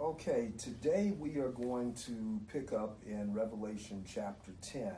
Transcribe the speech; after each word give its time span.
Okay, 0.00 0.50
today 0.56 1.12
we 1.18 1.36
are 1.36 1.50
going 1.50 1.92
to 1.92 2.40
pick 2.50 2.72
up 2.72 3.02
in 3.06 3.34
Revelation 3.34 4.02
chapter 4.06 4.52
10. 4.62 4.92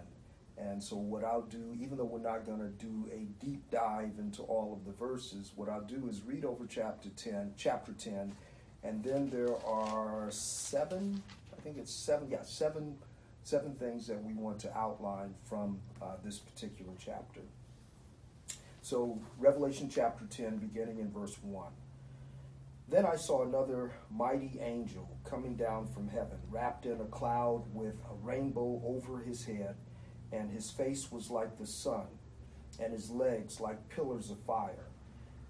And 0.57 0.81
so, 0.81 0.95
what 0.95 1.25
I'll 1.25 1.43
do, 1.43 1.77
even 1.81 1.99
though 1.99 2.05
we're 2.05 2.21
not 2.21 2.47
going 2.47 2.61
to 2.61 2.69
do 2.69 3.11
a 3.13 3.25
deep 3.45 3.69
dive 3.69 4.13
into 4.21 4.43
all 4.43 4.73
of 4.73 4.85
the 4.85 4.93
verses, 4.93 5.51
what 5.57 5.69
I'll 5.69 5.81
do 5.81 6.07
is 6.09 6.23
read 6.23 6.45
over 6.45 6.67
chapter 6.69 7.09
10, 7.09 7.55
chapter 7.57 7.91
10, 7.93 8.33
and 8.85 9.03
then 9.03 9.29
there 9.29 9.57
are 9.67 10.31
seven, 10.31 11.21
I 11.53 11.61
think 11.63 11.79
it's 11.79 11.93
seven, 11.93 12.29
yeah, 12.31 12.45
seven, 12.45 12.95
seven 13.43 13.75
things 13.75 14.07
that 14.07 14.23
we 14.23 14.35
want 14.35 14.61
to 14.61 14.79
outline 14.79 15.35
from 15.43 15.81
uh, 16.01 16.15
this 16.25 16.39
particular 16.39 16.93
chapter. 17.05 17.41
So, 18.83 19.21
Revelation 19.41 19.91
chapter 19.93 20.27
10, 20.27 20.59
beginning 20.59 21.01
in 21.01 21.11
verse 21.11 21.37
1. 21.43 21.73
Then 22.93 23.07
I 23.07 23.17
saw 23.17 23.43
another 23.43 23.91
mighty 24.11 24.61
angel 24.61 25.09
coming 25.25 25.57
down 25.57 25.87
from 25.87 26.11
heaven, 26.11 26.37
wrapped 26.51 26.85
in 26.85 27.01
a 27.01 27.07
cloud 27.07 27.65
with 27.73 27.95
a 28.11 28.15
rainbow 28.23 28.83
over 28.85 29.19
his 29.23 29.47
head, 29.47 29.77
and 30.31 30.51
his 30.51 30.71
face 30.71 31.11
was 31.11 31.31
like 31.31 31.57
the 31.57 31.67
sun, 31.67 32.05
and 32.79 32.93
his 32.93 33.11
legs 33.11 33.63
like 33.63 33.89
pillars 33.89 34.31
of 34.31 34.39
fire. 34.41 34.91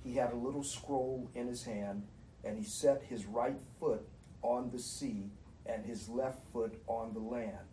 He 0.05 0.15
had 0.15 0.33
a 0.33 0.37
little 0.37 0.62
scroll 0.62 1.33
in 1.34 1.48
his 1.48 1.65
hand, 1.65 2.07
and 2.45 2.57
he 2.57 2.62
set 2.62 3.03
his 3.03 3.27
right 3.27 3.59
foot 3.81 4.09
on 4.43 4.70
the 4.70 4.79
sea, 4.79 5.33
and 5.67 5.84
his 5.84 6.09
left 6.09 6.47
foot 6.53 6.81
on 6.87 7.12
the 7.12 7.19
land, 7.19 7.67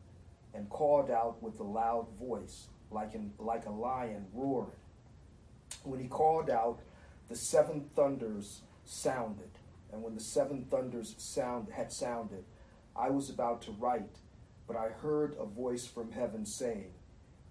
and 0.56 0.68
called 0.72 1.12
out 1.12 1.44
with 1.44 1.60
a 1.60 1.64
loud 1.64 2.08
voice, 2.20 2.70
like, 2.90 3.14
an, 3.14 3.34
like 3.38 3.68
a 3.68 3.72
lion 3.72 4.26
roaring. 4.34 4.72
When 5.84 6.00
he 6.00 6.08
called 6.08 6.50
out, 6.50 6.80
the 7.28 7.36
seven 7.36 7.88
thunders 7.96 8.64
sounded, 8.84 9.59
and 9.92 10.04
when 10.04 10.16
the 10.16 10.22
seven 10.22 10.66
thunders 10.70 11.16
sound 11.18 11.70
had 11.72 11.92
sounded, 11.92 12.44
I 12.96 13.10
was 13.10 13.30
about 13.30 13.62
to 13.64 13.72
write, 13.72 14.18
but 14.68 14.76
I 14.76 14.90
heard 14.90 15.36
a 15.40 15.46
voice 15.46 15.86
from 15.88 16.12
heaven 16.12 16.46
saying, 16.46 16.92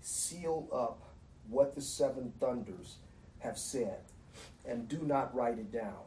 Seal 0.01 0.69
up 0.73 1.03
what 1.49 1.75
the 1.75 1.81
seven 1.81 2.33
thunders 2.39 2.97
have 3.39 3.59
said, 3.59 4.01
and 4.65 4.89
do 4.89 5.03
not 5.03 5.35
write 5.35 5.59
it 5.59 5.73
down. 5.73 6.05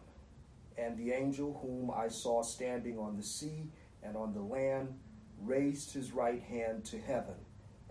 And 0.77 0.97
the 0.97 1.11
angel 1.11 1.59
whom 1.61 1.91
I 1.91 2.07
saw 2.07 2.43
standing 2.43 2.97
on 2.97 3.17
the 3.17 3.23
sea 3.23 3.69
and 4.03 4.15
on 4.15 4.33
the 4.33 4.41
land 4.41 4.97
raised 5.41 5.93
his 5.93 6.11
right 6.11 6.41
hand 6.41 6.85
to 6.85 6.99
heaven 6.99 7.35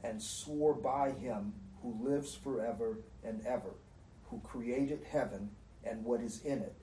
and 0.03 0.23
swore 0.23 0.75
by 0.75 1.11
him 1.11 1.53
who 1.83 1.97
lives 2.01 2.35
forever 2.35 2.99
and 3.25 3.45
ever, 3.47 3.75
who 4.31 4.41
created 4.41 5.05
heaven 5.11 5.51
and 5.85 6.05
what 6.05 6.21
is 6.21 6.43
in 6.43 6.59
it, 6.59 6.75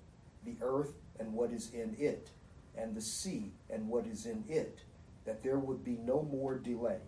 the 0.45 0.55
earth 0.61 0.93
and 1.19 1.33
what 1.33 1.51
is 1.51 1.73
in 1.73 1.95
it, 1.99 2.29
and 2.77 2.95
the 2.95 3.01
sea 3.01 3.51
and 3.69 3.87
what 3.87 4.05
is 4.05 4.25
in 4.25 4.43
it, 4.47 4.79
that 5.25 5.43
there 5.43 5.59
would 5.59 5.83
be 5.83 5.97
no 6.03 6.21
more 6.21 6.55
delay. 6.55 6.99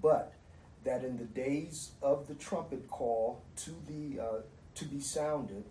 But 0.00 0.34
that 0.84 1.04
in 1.04 1.16
the 1.16 1.24
days 1.24 1.92
of 2.02 2.28
the 2.28 2.34
trumpet 2.34 2.88
call 2.88 3.42
to 3.56 3.70
the 3.88 4.20
uh, 4.20 4.40
to 4.76 4.84
be 4.84 5.00
sounded 5.00 5.64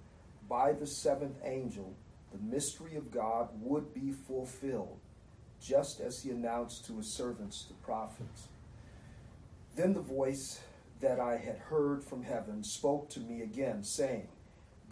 by 0.49 0.73
the 0.73 0.87
seventh 0.87 1.37
angel, 1.43 1.95
the 2.31 2.37
mystery 2.39 2.95
of 2.95 3.11
God 3.11 3.49
would 3.61 3.93
be 3.93 4.11
fulfilled, 4.11 4.99
just 5.61 6.01
as 6.01 6.23
he 6.23 6.31
announced 6.31 6.85
to 6.85 6.97
his 6.97 7.07
servants 7.07 7.65
the 7.67 7.73
prophets. 7.75 8.47
Then 9.75 9.93
the 9.93 10.01
voice 10.01 10.59
that 11.01 11.19
I 11.19 11.37
had 11.37 11.57
heard 11.57 12.03
from 12.03 12.23
heaven 12.23 12.63
spoke 12.63 13.09
to 13.11 13.19
me 13.19 13.41
again, 13.41 13.83
saying, 13.83 14.27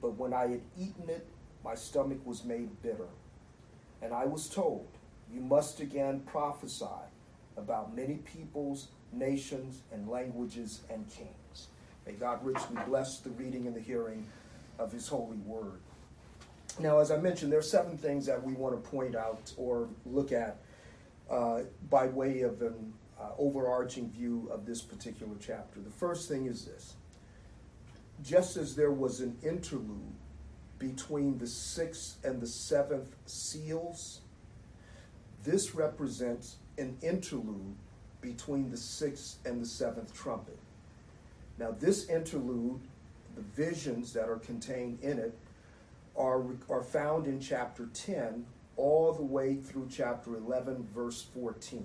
but 0.00 0.16
when 0.16 0.32
I 0.32 0.48
had 0.48 0.60
eaten 0.78 1.08
it, 1.08 1.26
my 1.64 1.74
stomach 1.74 2.24
was 2.24 2.44
made 2.44 2.82
bitter. 2.82 3.08
And 4.00 4.12
I 4.12 4.24
was 4.24 4.48
told, 4.48 4.86
You 5.32 5.40
must 5.40 5.80
again 5.80 6.20
prophesy 6.20 6.86
about 7.56 7.94
many 7.94 8.16
peoples, 8.18 8.88
nations, 9.12 9.82
and 9.92 10.08
languages 10.08 10.82
and 10.90 11.08
kings. 11.10 11.68
May 12.06 12.12
God 12.12 12.44
richly 12.44 12.78
bless 12.86 13.18
the 13.18 13.30
reading 13.30 13.66
and 13.66 13.74
the 13.74 13.80
hearing 13.80 14.24
of 14.78 14.92
His 14.92 15.08
holy 15.08 15.38
word. 15.38 15.80
Now, 16.78 17.00
as 17.00 17.10
I 17.10 17.16
mentioned, 17.16 17.50
there 17.50 17.58
are 17.58 17.62
seven 17.62 17.98
things 17.98 18.24
that 18.26 18.42
we 18.42 18.52
want 18.52 18.82
to 18.82 18.90
point 18.90 19.16
out 19.16 19.52
or 19.56 19.88
look 20.06 20.30
at 20.30 20.58
uh, 21.28 21.62
by 21.90 22.06
way 22.06 22.42
of 22.42 22.62
an 22.62 22.92
uh, 23.20 23.30
overarching 23.36 24.10
view 24.10 24.48
of 24.52 24.64
this 24.64 24.80
particular 24.80 25.34
chapter. 25.40 25.80
The 25.80 25.90
first 25.90 26.28
thing 26.28 26.46
is 26.46 26.64
this 26.64 26.94
just 28.22 28.56
as 28.56 28.74
there 28.74 28.90
was 28.90 29.20
an 29.20 29.36
interlude 29.42 30.14
between 30.78 31.38
the 31.38 31.46
sixth 31.46 32.24
and 32.24 32.40
the 32.40 32.46
seventh 32.46 33.14
seals, 33.26 34.20
this 35.44 35.74
represents 35.74 36.56
an 36.76 36.96
interlude 37.02 37.74
between 38.20 38.70
the 38.70 38.76
sixth 38.76 39.38
and 39.46 39.60
the 39.60 39.66
seventh 39.66 40.14
trumpet. 40.14 40.58
Now, 41.58 41.72
this 41.78 42.08
interlude, 42.08 42.80
the 43.34 43.42
visions 43.42 44.12
that 44.12 44.28
are 44.28 44.38
contained 44.38 44.98
in 45.02 45.18
it, 45.18 45.36
are, 46.16 46.44
are 46.68 46.82
found 46.82 47.26
in 47.26 47.40
chapter 47.40 47.88
10 47.94 48.44
all 48.76 49.12
the 49.12 49.22
way 49.22 49.56
through 49.56 49.88
chapter 49.90 50.36
11, 50.36 50.86
verse 50.94 51.26
14. 51.34 51.84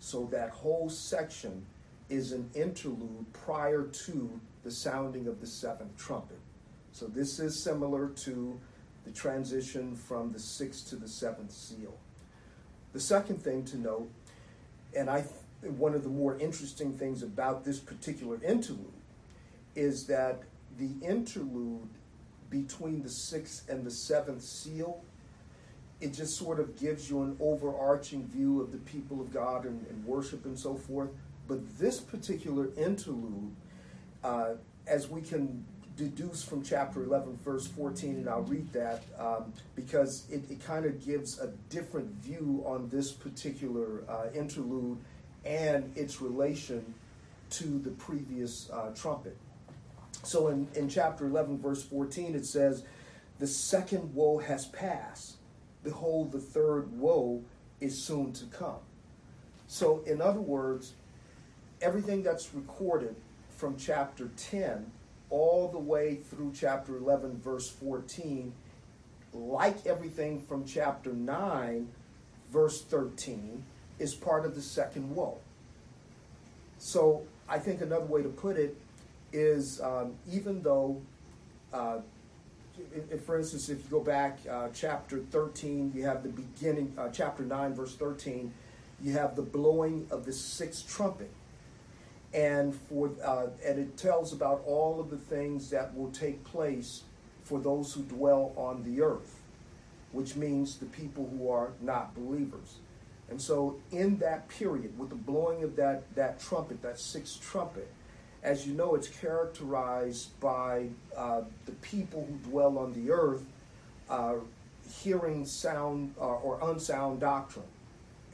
So 0.00 0.28
that 0.32 0.50
whole 0.50 0.88
section 0.88 1.64
is 2.08 2.32
an 2.32 2.50
interlude 2.54 3.26
prior 3.32 3.84
to 3.84 4.40
the 4.64 4.70
sounding 4.70 5.26
of 5.26 5.40
the 5.40 5.46
seventh 5.46 5.96
trumpet. 5.96 6.38
So 6.92 7.06
this 7.06 7.38
is 7.38 7.62
similar 7.62 8.08
to 8.08 8.58
the 9.04 9.10
transition 9.10 9.96
from 9.96 10.32
the 10.32 10.38
sixth 10.38 10.88
to 10.90 10.96
the 10.96 11.08
seventh 11.08 11.52
seal. 11.52 11.96
The 12.92 13.00
second 13.00 13.42
thing 13.42 13.64
to 13.66 13.78
note, 13.78 14.10
and 14.96 15.08
I 15.08 15.24
one 15.62 15.94
of 15.94 16.02
the 16.02 16.08
more 16.08 16.38
interesting 16.38 16.96
things 16.96 17.22
about 17.22 17.64
this 17.64 17.78
particular 17.78 18.38
interlude 18.42 18.92
is 19.74 20.06
that 20.06 20.42
the 20.78 20.90
interlude 21.06 21.88
between 22.48 23.02
the 23.02 23.08
sixth 23.08 23.68
and 23.68 23.84
the 23.84 23.90
seventh 23.90 24.42
seal, 24.42 25.02
it 26.00 26.14
just 26.14 26.36
sort 26.36 26.58
of 26.58 26.78
gives 26.78 27.10
you 27.10 27.22
an 27.22 27.36
overarching 27.40 28.26
view 28.26 28.60
of 28.60 28.72
the 28.72 28.78
people 28.78 29.20
of 29.20 29.32
God 29.32 29.66
and, 29.66 29.86
and 29.88 30.04
worship 30.04 30.44
and 30.46 30.58
so 30.58 30.74
forth. 30.74 31.10
But 31.46 31.78
this 31.78 32.00
particular 32.00 32.70
interlude, 32.76 33.54
uh, 34.22 34.54
as 34.86 35.08
we 35.08 35.20
can 35.20 35.64
deduce 35.96 36.42
from 36.42 36.62
chapter 36.62 37.02
11, 37.02 37.38
verse 37.44 37.66
14, 37.66 38.16
and 38.16 38.28
I'll 38.28 38.42
read 38.42 38.72
that 38.72 39.02
um, 39.18 39.52
because 39.76 40.24
it, 40.30 40.50
it 40.50 40.64
kind 40.64 40.86
of 40.86 41.04
gives 41.04 41.38
a 41.38 41.48
different 41.68 42.10
view 42.22 42.62
on 42.66 42.88
this 42.88 43.12
particular 43.12 44.02
uh, 44.08 44.26
interlude 44.34 44.98
and 45.44 45.92
its 45.96 46.20
relation 46.20 46.94
to 47.50 47.78
the 47.80 47.90
previous 47.90 48.70
uh, 48.70 48.90
trumpet. 48.94 49.36
So 50.22 50.48
in, 50.48 50.68
in 50.74 50.88
chapter 50.88 51.26
11, 51.26 51.58
verse 51.58 51.82
14, 51.82 52.34
it 52.34 52.46
says, 52.46 52.84
The 53.38 53.46
second 53.46 54.14
woe 54.14 54.38
has 54.38 54.66
passed. 54.66 55.36
Behold, 55.82 56.32
the 56.32 56.40
third 56.40 56.98
woe 56.98 57.42
is 57.80 58.00
soon 58.00 58.32
to 58.34 58.44
come. 58.46 58.80
So, 59.66 60.02
in 60.04 60.20
other 60.20 60.40
words, 60.40 60.94
everything 61.80 62.22
that's 62.22 62.52
recorded 62.54 63.14
from 63.60 63.76
chapter 63.76 64.30
10 64.38 64.90
all 65.28 65.68
the 65.68 65.78
way 65.78 66.16
through 66.16 66.50
chapter 66.54 66.96
11, 66.96 67.38
verse 67.40 67.68
14, 67.68 68.52
like 69.34 69.86
everything 69.86 70.40
from 70.40 70.64
chapter 70.64 71.12
9, 71.12 71.86
verse 72.50 72.82
13, 72.82 73.62
is 73.98 74.14
part 74.14 74.46
of 74.46 74.54
the 74.54 74.62
second 74.62 75.14
woe. 75.14 75.36
So 76.78 77.22
I 77.48 77.58
think 77.58 77.82
another 77.82 78.06
way 78.06 78.22
to 78.22 78.30
put 78.30 78.56
it 78.56 78.76
is 79.30 79.80
um, 79.82 80.14
even 80.32 80.62
though, 80.62 81.00
uh, 81.72 81.98
if, 83.10 83.22
for 83.24 83.38
instance, 83.38 83.68
if 83.68 83.84
you 83.84 83.90
go 83.90 84.00
back 84.00 84.38
uh, 84.50 84.68
chapter 84.72 85.18
13, 85.18 85.92
you 85.94 86.02
have 86.04 86.22
the 86.22 86.30
beginning, 86.30 86.94
uh, 86.96 87.10
chapter 87.10 87.44
9, 87.44 87.74
verse 87.74 87.94
13, 87.94 88.52
you 89.02 89.12
have 89.12 89.36
the 89.36 89.42
blowing 89.42 90.06
of 90.10 90.24
the 90.24 90.32
sixth 90.32 90.88
trumpet 90.88 91.30
and 92.32 92.74
for 92.74 93.10
uh, 93.24 93.46
and 93.66 93.78
it 93.78 93.96
tells 93.96 94.32
about 94.32 94.62
all 94.66 95.00
of 95.00 95.10
the 95.10 95.16
things 95.18 95.70
that 95.70 95.96
will 95.96 96.10
take 96.12 96.44
place 96.44 97.02
for 97.44 97.58
those 97.60 97.92
who 97.94 98.02
dwell 98.02 98.52
on 98.56 98.82
the 98.84 99.02
earth. 99.02 99.36
which 100.12 100.36
means 100.36 100.76
the 100.78 100.86
people 100.86 101.28
who 101.36 101.50
are 101.50 101.72
not 101.80 102.14
believers. 102.14 102.76
And 103.28 103.40
so, 103.40 103.76
in 103.92 104.18
that 104.18 104.48
period, 104.48 104.98
with 104.98 105.10
the 105.10 105.14
blowing 105.16 105.62
of 105.62 105.76
that, 105.76 106.12
that 106.16 106.40
trumpet, 106.40 106.82
that 106.82 106.98
sixth 106.98 107.40
trumpet, 107.42 107.88
as 108.42 108.66
you 108.66 108.74
know, 108.74 108.94
it's 108.96 109.08
characterized 109.08 110.38
by 110.40 110.88
uh, 111.16 111.42
the 111.66 111.72
people 111.74 112.26
who 112.28 112.50
dwell 112.50 112.78
on 112.78 112.92
the 112.94 113.12
earth 113.12 113.44
uh, 114.08 114.34
hearing 115.02 115.44
sound 115.46 116.14
uh, 116.20 116.24
or 116.24 116.58
unsound 116.70 117.20
doctrine, 117.20 117.66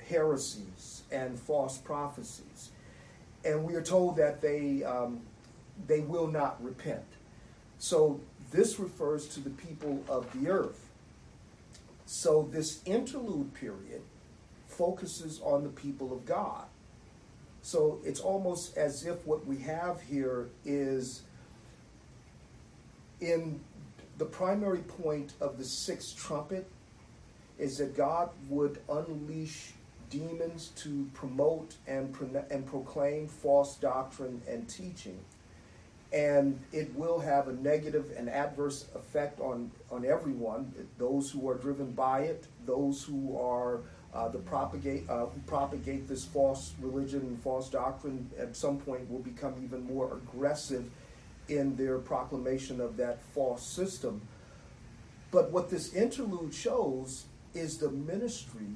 heresies, 0.08 1.02
and 1.12 1.38
false 1.38 1.76
prophecies. 1.78 2.70
And 3.46 3.64
we 3.64 3.74
are 3.74 3.82
told 3.82 4.16
that 4.16 4.40
they, 4.40 4.82
um, 4.82 5.20
they 5.86 6.00
will 6.00 6.26
not 6.26 6.62
repent. 6.62 7.04
So, 7.78 8.20
this 8.50 8.78
refers 8.78 9.28
to 9.28 9.40
the 9.40 9.50
people 9.50 10.02
of 10.08 10.26
the 10.32 10.50
earth. 10.50 10.88
So, 12.06 12.48
this 12.50 12.80
interlude 12.84 13.54
period 13.54 14.02
focuses 14.66 15.40
on 15.42 15.62
the 15.62 15.68
people 15.70 16.12
of 16.12 16.26
God. 16.26 16.64
So 17.66 17.98
it's 18.04 18.20
almost 18.20 18.76
as 18.76 19.04
if 19.04 19.26
what 19.26 19.44
we 19.44 19.58
have 19.58 20.00
here 20.00 20.50
is 20.64 21.22
in 23.20 23.58
the 24.18 24.24
primary 24.24 24.82
point 24.82 25.32
of 25.40 25.58
the 25.58 25.64
sixth 25.64 26.16
trumpet 26.16 26.70
is 27.58 27.78
that 27.78 27.96
God 27.96 28.30
would 28.48 28.78
unleash 28.88 29.72
demons 30.16 30.72
to 30.76 31.08
promote 31.12 31.74
and, 31.86 32.12
pro- 32.12 32.44
and 32.50 32.66
proclaim 32.66 33.28
false 33.28 33.76
doctrine 33.76 34.40
and 34.48 34.68
teaching. 34.68 35.18
And 36.12 36.58
it 36.72 36.94
will 36.94 37.18
have 37.18 37.48
a 37.48 37.52
negative 37.52 38.12
and 38.16 38.30
adverse 38.30 38.86
effect 38.94 39.40
on, 39.40 39.70
on 39.90 40.04
everyone, 40.04 40.72
those 40.98 41.30
who 41.30 41.48
are 41.48 41.56
driven 41.56 41.90
by 41.92 42.20
it, 42.20 42.46
those 42.64 43.02
who 43.02 43.38
are 43.38 43.80
uh, 44.14 44.28
the 44.28 44.38
propagate 44.38 45.08
uh, 45.10 45.26
who 45.26 45.40
propagate 45.46 46.08
this 46.08 46.24
false 46.24 46.72
religion 46.80 47.20
and 47.20 47.42
false 47.42 47.68
doctrine 47.68 48.30
at 48.38 48.56
some 48.56 48.78
point 48.78 49.10
will 49.10 49.18
become 49.18 49.54
even 49.62 49.84
more 49.84 50.14
aggressive 50.14 50.88
in 51.48 51.76
their 51.76 51.98
proclamation 51.98 52.80
of 52.80 52.96
that 52.96 53.20
false 53.34 53.66
system. 53.66 54.22
But 55.30 55.50
what 55.50 55.68
this 55.68 55.92
interlude 55.92 56.54
shows 56.54 57.26
is 57.52 57.76
the 57.76 57.90
ministry 57.90 58.74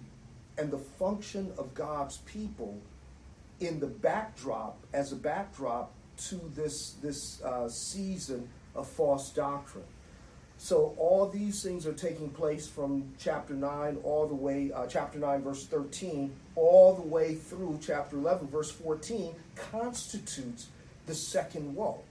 and 0.61 0.71
the 0.71 0.79
function 0.79 1.51
of 1.57 1.75
God's 1.75 2.19
people 2.19 2.79
in 3.61 3.81
the 3.81 3.87
backdrop, 3.87 4.79
as 4.93 5.13
a 5.13 5.17
backdrop 5.17 5.91
to 6.29 6.37
this, 6.55 6.97
this 7.03 7.43
uh, 7.43 7.69
season 7.69 8.47
of 8.75 8.87
false 8.87 9.31
doctrine. 9.31 9.85
So 10.59 10.95
all 10.99 11.27
these 11.27 11.63
things 11.63 11.87
are 11.87 11.95
taking 11.95 12.29
place 12.29 12.69
from 12.69 13.05
chapter 13.19 13.55
9 13.55 13.99
all 14.05 14.27
the 14.27 14.35
way, 14.35 14.71
uh, 14.71 14.87
chapter 14.87 15.19
9, 15.19 15.43
verse 15.43 15.65
13, 15.65 16.31
all 16.55 16.95
the 16.95 17.09
way 17.09 17.35
through 17.35 17.79
chapter 17.83 18.17
11, 18.17 18.49
verse 18.49 18.71
14, 18.71 19.35
constitutes 19.57 20.69
the 21.07 21.15
second 21.15 21.75
woe. 21.75 22.03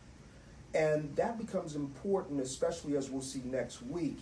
And 0.74 1.16
that 1.16 1.38
becomes 1.38 1.76
important, 1.76 2.42
especially 2.42 2.98
as 2.98 3.12
we'll 3.12 3.22
see 3.22 3.42
next 3.46 3.84
week, 3.84 4.18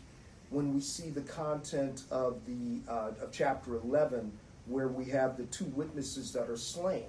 when 0.50 0.74
we 0.74 0.82
see 0.82 1.10
the 1.10 1.22
content 1.22 2.04
of 2.10 2.46
the 2.46 2.82
uh, 2.92 3.12
of 3.22 3.32
chapter 3.32 3.76
11, 3.76 4.32
where 4.66 4.88
we 4.88 5.06
have 5.06 5.38
the 5.38 5.46
two 5.46 5.66
witnesses 5.66 6.32
that 6.34 6.50
are 6.50 6.58
slain. 6.58 7.06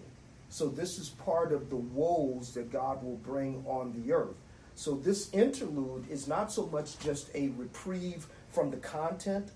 So 0.48 0.68
this 0.68 0.98
is 0.98 1.10
part 1.10 1.52
of 1.52 1.68
the 1.70 1.76
woes 1.76 2.54
that 2.54 2.72
God 2.72 3.02
will 3.02 3.16
bring 3.16 3.64
on 3.66 3.92
the 3.92 4.12
earth. 4.12 4.36
So 4.74 4.94
this 4.94 5.30
interlude 5.32 6.08
is 6.08 6.28
not 6.28 6.52
so 6.52 6.66
much 6.66 6.98
just 7.00 7.28
a 7.34 7.48
reprieve 7.56 8.26
from 8.50 8.70
the 8.70 8.76
content, 8.78 9.50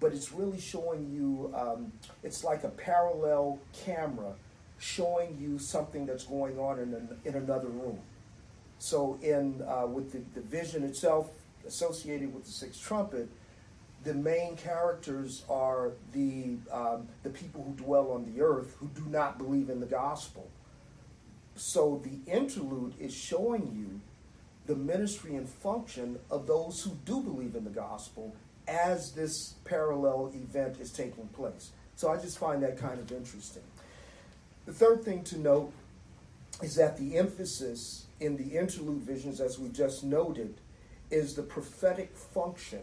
but 0.00 0.12
it's 0.12 0.32
really 0.32 0.60
showing 0.60 1.10
you, 1.12 1.54
um, 1.54 1.92
it's 2.22 2.44
like 2.44 2.64
a 2.64 2.68
parallel 2.68 3.58
camera 3.72 4.34
showing 4.78 5.38
you 5.40 5.58
something 5.58 6.04
that's 6.04 6.24
going 6.24 6.58
on 6.58 6.78
in, 6.78 6.92
an, 6.92 7.08
in 7.24 7.36
another 7.36 7.68
room. 7.68 8.00
So 8.78 9.18
in 9.22 9.62
uh, 9.62 9.86
with 9.86 10.12
the, 10.12 10.18
the 10.38 10.46
vision 10.46 10.82
itself 10.82 11.30
associated 11.66 12.34
with 12.34 12.44
the 12.44 12.50
sixth 12.50 12.82
trumpet, 12.82 13.28
the 14.04 14.14
main 14.14 14.56
characters 14.56 15.44
are 15.48 15.92
the 16.12 16.56
um, 16.70 17.08
the 17.22 17.30
people 17.30 17.64
who 17.64 17.72
dwell 17.82 18.12
on 18.12 18.30
the 18.32 18.42
earth 18.42 18.76
who 18.78 18.88
do 18.88 19.04
not 19.08 19.38
believe 19.38 19.70
in 19.70 19.80
the 19.80 19.86
gospel. 19.86 20.48
So 21.56 22.02
the 22.04 22.30
interlude 22.30 22.94
is 22.98 23.14
showing 23.14 23.72
you 23.74 24.00
the 24.66 24.76
ministry 24.76 25.36
and 25.36 25.48
function 25.48 26.18
of 26.30 26.46
those 26.46 26.82
who 26.82 26.92
do 27.04 27.20
believe 27.20 27.54
in 27.54 27.64
the 27.64 27.70
gospel 27.70 28.34
as 28.66 29.12
this 29.12 29.54
parallel 29.64 30.32
event 30.34 30.80
is 30.80 30.90
taking 30.90 31.28
place. 31.28 31.70
So 31.96 32.10
I 32.10 32.16
just 32.16 32.38
find 32.38 32.62
that 32.62 32.78
kind 32.78 32.98
of 32.98 33.10
interesting. 33.12 33.62
The 34.66 34.72
third 34.72 35.04
thing 35.04 35.22
to 35.24 35.38
note 35.38 35.72
is 36.62 36.74
that 36.76 36.96
the 36.96 37.16
emphasis 37.16 38.06
in 38.20 38.36
the 38.36 38.56
interlude 38.56 39.02
visions, 39.02 39.40
as 39.40 39.58
we 39.58 39.68
just 39.68 40.02
noted, 40.02 40.54
is 41.14 41.34
the 41.34 41.42
prophetic 41.42 42.16
function 42.16 42.82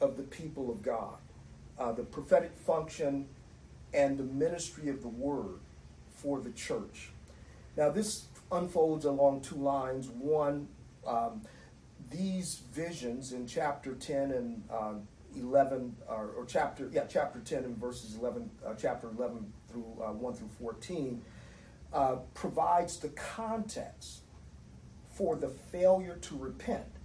of 0.00 0.16
the 0.16 0.24
people 0.24 0.72
of 0.72 0.82
God, 0.82 1.18
uh, 1.78 1.92
the 1.92 2.02
prophetic 2.02 2.50
function 2.56 3.28
and 3.94 4.18
the 4.18 4.24
ministry 4.24 4.88
of 4.88 5.02
the 5.02 5.08
word 5.08 5.60
for 6.16 6.40
the 6.40 6.50
church. 6.50 7.10
Now, 7.76 7.90
this 7.90 8.24
unfolds 8.50 9.04
along 9.04 9.42
two 9.42 9.54
lines. 9.54 10.08
One, 10.08 10.66
um, 11.06 11.42
these 12.10 12.62
visions 12.72 13.32
in 13.32 13.46
chapter 13.46 13.94
10 13.94 14.32
and 14.32 14.64
uh, 14.68 14.94
11, 15.38 15.94
or, 16.08 16.30
or, 16.36 16.44
chapter, 16.46 16.90
yeah, 16.92 17.04
chapter 17.08 17.38
10 17.38 17.62
and 17.62 17.76
verses 17.76 18.16
11, 18.16 18.50
uh, 18.66 18.74
chapter 18.74 19.08
11 19.16 19.52
through 19.70 19.96
uh, 20.02 20.10
1 20.10 20.34
through 20.34 20.50
14, 20.60 21.22
uh, 21.92 22.16
provides 22.34 22.98
the 22.98 23.10
context 23.10 24.22
for 25.12 25.36
the 25.36 25.48
failure 25.48 26.16
to 26.16 26.36
repent 26.36 26.99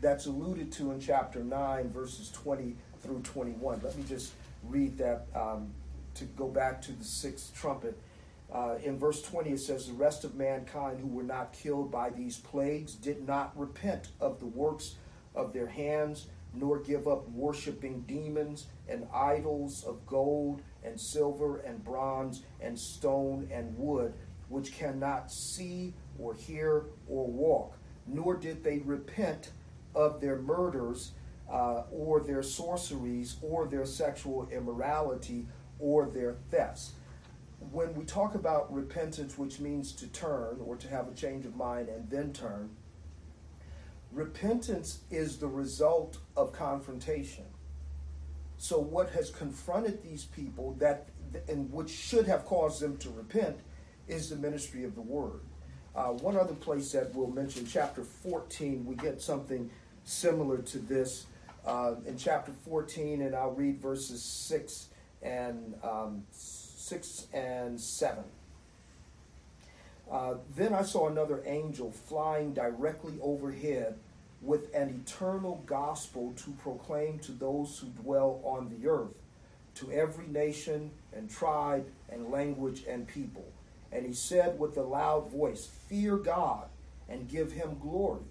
that's 0.00 0.26
alluded 0.26 0.72
to 0.72 0.92
in 0.92 1.00
chapter 1.00 1.44
9, 1.44 1.90
verses 1.90 2.30
20 2.30 2.74
through 3.02 3.20
21. 3.20 3.80
Let 3.82 3.96
me 3.96 4.04
just 4.08 4.32
read 4.64 4.96
that 4.98 5.26
um, 5.34 5.72
to 6.14 6.24
go 6.24 6.48
back 6.48 6.80
to 6.82 6.92
the 6.92 7.04
sixth 7.04 7.54
trumpet. 7.54 7.98
Uh, 8.52 8.76
in 8.82 8.98
verse 8.98 9.22
20, 9.22 9.50
it 9.50 9.60
says, 9.60 9.86
The 9.86 9.92
rest 9.92 10.24
of 10.24 10.34
mankind 10.34 11.00
who 11.00 11.06
were 11.06 11.22
not 11.22 11.52
killed 11.52 11.90
by 11.90 12.10
these 12.10 12.38
plagues 12.38 12.94
did 12.94 13.26
not 13.26 13.56
repent 13.58 14.08
of 14.20 14.40
the 14.40 14.46
works 14.46 14.96
of 15.34 15.52
their 15.52 15.68
hands, 15.68 16.26
nor 16.52 16.80
give 16.80 17.06
up 17.06 17.28
worshiping 17.30 18.04
demons 18.08 18.66
and 18.88 19.06
idols 19.14 19.84
of 19.84 20.04
gold 20.06 20.62
and 20.82 21.00
silver 21.00 21.58
and 21.58 21.84
bronze 21.84 22.42
and 22.60 22.76
stone 22.76 23.48
and 23.52 23.76
wood, 23.78 24.14
which 24.48 24.72
cannot 24.72 25.30
see 25.30 25.94
or 26.18 26.34
hear 26.34 26.86
or 27.08 27.26
walk, 27.26 27.76
nor 28.06 28.34
did 28.34 28.64
they 28.64 28.78
repent 28.78 29.50
of 29.94 30.20
their 30.20 30.36
murders 30.36 31.12
uh, 31.50 31.82
or 31.90 32.20
their 32.20 32.42
sorceries 32.42 33.36
or 33.42 33.66
their 33.66 33.84
sexual 33.84 34.48
immorality 34.50 35.46
or 35.78 36.06
their 36.06 36.36
thefts 36.50 36.92
when 37.72 37.94
we 37.94 38.04
talk 38.04 38.34
about 38.34 38.72
repentance, 38.72 39.36
which 39.36 39.60
means 39.60 39.92
to 39.92 40.06
turn 40.08 40.58
or 40.64 40.76
to 40.76 40.88
have 40.88 41.08
a 41.08 41.14
change 41.14 41.44
of 41.44 41.56
mind 41.56 41.88
and 41.88 42.08
then 42.10 42.32
turn, 42.32 42.70
repentance 44.10 45.00
is 45.10 45.36
the 45.36 45.46
result 45.46 46.18
of 46.36 46.52
confrontation. 46.52 47.44
So, 48.56 48.78
what 48.78 49.10
has 49.10 49.30
confronted 49.30 50.02
these 50.02 50.24
people 50.24 50.74
that 50.80 51.08
and 51.48 51.72
which 51.72 51.90
should 51.90 52.26
have 52.26 52.44
caused 52.44 52.80
them 52.80 52.96
to 52.98 53.10
repent 53.10 53.60
is 54.08 54.30
the 54.30 54.36
ministry 54.36 54.84
of 54.84 54.94
the 54.96 55.00
word. 55.00 55.40
Uh, 55.94 56.08
one 56.08 56.36
other 56.36 56.54
place 56.54 56.90
that 56.92 57.14
we'll 57.14 57.30
mention, 57.30 57.66
chapter 57.66 58.02
14, 58.02 58.84
we 58.84 58.96
get 58.96 59.20
something 59.20 59.70
similar 60.04 60.58
to 60.58 60.78
this. 60.78 61.26
Uh, 61.64 61.96
in 62.06 62.16
chapter 62.16 62.52
14, 62.64 63.20
and 63.20 63.34
I'll 63.34 63.52
read 63.52 63.80
verses 63.80 64.22
6 64.22 64.88
and 65.22 65.74
um, 65.82 66.24
6 66.32 67.26
and 67.34 67.78
7. 67.78 68.24
Uh, 70.10 70.34
then 70.56 70.74
I 70.74 70.82
saw 70.82 71.08
another 71.08 71.42
angel 71.46 71.92
flying 71.92 72.52
directly 72.52 73.12
overhead 73.22 73.96
with 74.42 74.74
an 74.74 75.02
eternal 75.04 75.62
gospel 75.66 76.32
to 76.36 76.50
proclaim 76.62 77.18
to 77.20 77.32
those 77.32 77.78
who 77.78 77.88
dwell 78.02 78.40
on 78.42 78.70
the 78.70 78.88
earth, 78.88 79.14
to 79.76 79.92
every 79.92 80.26
nation 80.26 80.90
and 81.12 81.30
tribe 81.30 81.86
and 82.08 82.30
language 82.30 82.84
and 82.88 83.06
people. 83.06 83.44
And 83.92 84.06
he 84.06 84.12
said 84.12 84.58
with 84.58 84.76
a 84.76 84.82
loud 84.82 85.30
voice, 85.30 85.68
Fear 85.88 86.16
God 86.18 86.68
and 87.08 87.28
give 87.28 87.52
him 87.52 87.76
glory, 87.80 88.22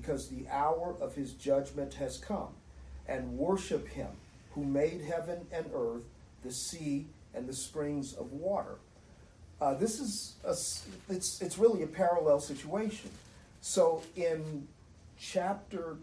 because 0.00 0.28
the 0.28 0.46
hour 0.50 0.94
of 1.00 1.14
his 1.14 1.32
judgment 1.32 1.94
has 1.94 2.18
come, 2.18 2.48
and 3.08 3.38
worship 3.38 3.88
him 3.88 4.10
who 4.52 4.64
made 4.64 5.00
heaven 5.02 5.46
and 5.52 5.66
earth, 5.74 6.02
the 6.42 6.52
sea, 6.52 7.06
and 7.34 7.48
the 7.48 7.52
springs 7.52 8.14
of 8.14 8.32
water. 8.32 8.76
Uh, 9.60 9.74
this 9.74 10.00
is 10.00 10.34
a, 10.44 10.50
it's 11.12 11.40
it's 11.40 11.58
really 11.58 11.82
a 11.82 11.86
parallel 11.86 12.40
situation. 12.40 13.10
So 13.60 14.02
in 14.16 14.68
chapter 15.18 15.96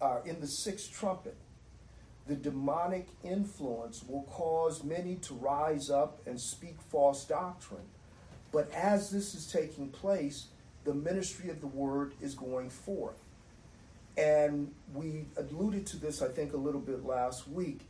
uh, 0.00 0.18
in 0.24 0.40
the 0.40 0.46
sixth 0.46 0.92
trumpet, 0.92 1.36
the 2.26 2.36
demonic 2.36 3.08
influence 3.22 4.04
will 4.08 4.22
cause 4.22 4.84
many 4.84 5.16
to 5.16 5.34
rise 5.34 5.90
up 5.90 6.20
and 6.26 6.40
speak 6.40 6.76
false 6.80 7.24
doctrine. 7.24 7.88
But 8.52 8.70
as 8.72 9.10
this 9.10 9.34
is 9.34 9.50
taking 9.50 9.88
place, 9.88 10.46
the 10.84 10.94
ministry 10.94 11.50
of 11.50 11.60
the 11.60 11.66
word 11.66 12.12
is 12.20 12.34
going 12.34 12.70
forth. 12.70 13.16
And 14.16 14.72
we 14.92 15.26
alluded 15.36 15.86
to 15.88 15.96
this, 15.96 16.22
I 16.22 16.28
think, 16.28 16.52
a 16.52 16.56
little 16.56 16.80
bit 16.80 17.04
last 17.04 17.48
week 17.48 17.80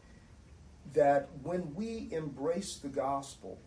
that 0.95 1.29
when 1.43 1.75
we 1.75 2.09
embrace 2.13 2.77
the 2.77 2.89
gospel, 2.89 3.59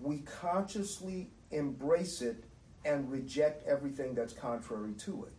we 0.00 0.18
consciously 0.18 1.30
embrace 1.50 2.22
it 2.22 2.44
and 2.84 3.10
reject 3.10 3.66
everything 3.66 4.14
that's 4.14 4.32
contrary 4.32 4.92
to 4.92 5.24
it. 5.24 5.32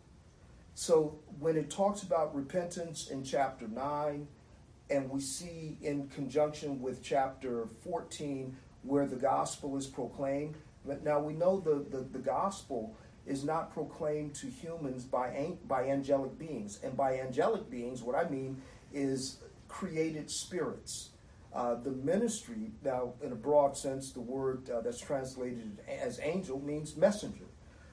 So 0.76 1.20
when 1.40 1.58
it 1.58 1.70
talks 1.70 2.04
about 2.04 2.36
repentance 2.36 3.10
in 3.10 3.24
chapter 3.24 3.68
9, 3.68 4.28
and 4.90 5.10
we 5.10 5.22
see 5.22 5.78
in 5.82 6.08
conjunction 6.08 6.82
with 6.82 7.04
chapter 7.04 7.68
14 7.84 8.56
where 8.84 9.06
the 9.06 9.16
gospel 9.16 9.78
is 9.78 9.88
proclaimed, 9.88 10.56
but 10.86 11.04
now 11.04 11.20
we 11.20 11.34
know 11.34 11.60
the, 11.60 11.86
the, 11.90 12.04
the 12.04 12.20
gospel 12.20 12.96
is 13.26 13.44
not 13.44 13.74
proclaimed 13.74 14.34
to 14.36 14.48
humans 14.48 15.04
by, 15.04 15.54
by 15.68 15.88
angelic 15.88 16.38
beings. 16.38 16.80
And 16.84 16.96
by 16.98 17.20
angelic 17.20 17.70
beings, 17.70 18.02
what 18.02 18.16
I 18.16 18.30
mean 18.30 18.62
is 18.94 19.38
created 19.68 20.30
spirits. 20.32 21.10
Uh, 21.54 21.76
the 21.76 21.92
ministry, 21.92 22.72
now 22.84 23.14
in 23.24 23.32
a 23.32 23.36
broad 23.36 23.76
sense, 23.76 24.12
the 24.12 24.22
word 24.22 24.70
uh, 24.70 24.82
that's 24.82 25.00
translated 25.00 25.80
as 25.88 26.20
angel 26.22 26.60
means 26.60 26.96
messenger. 26.96 27.46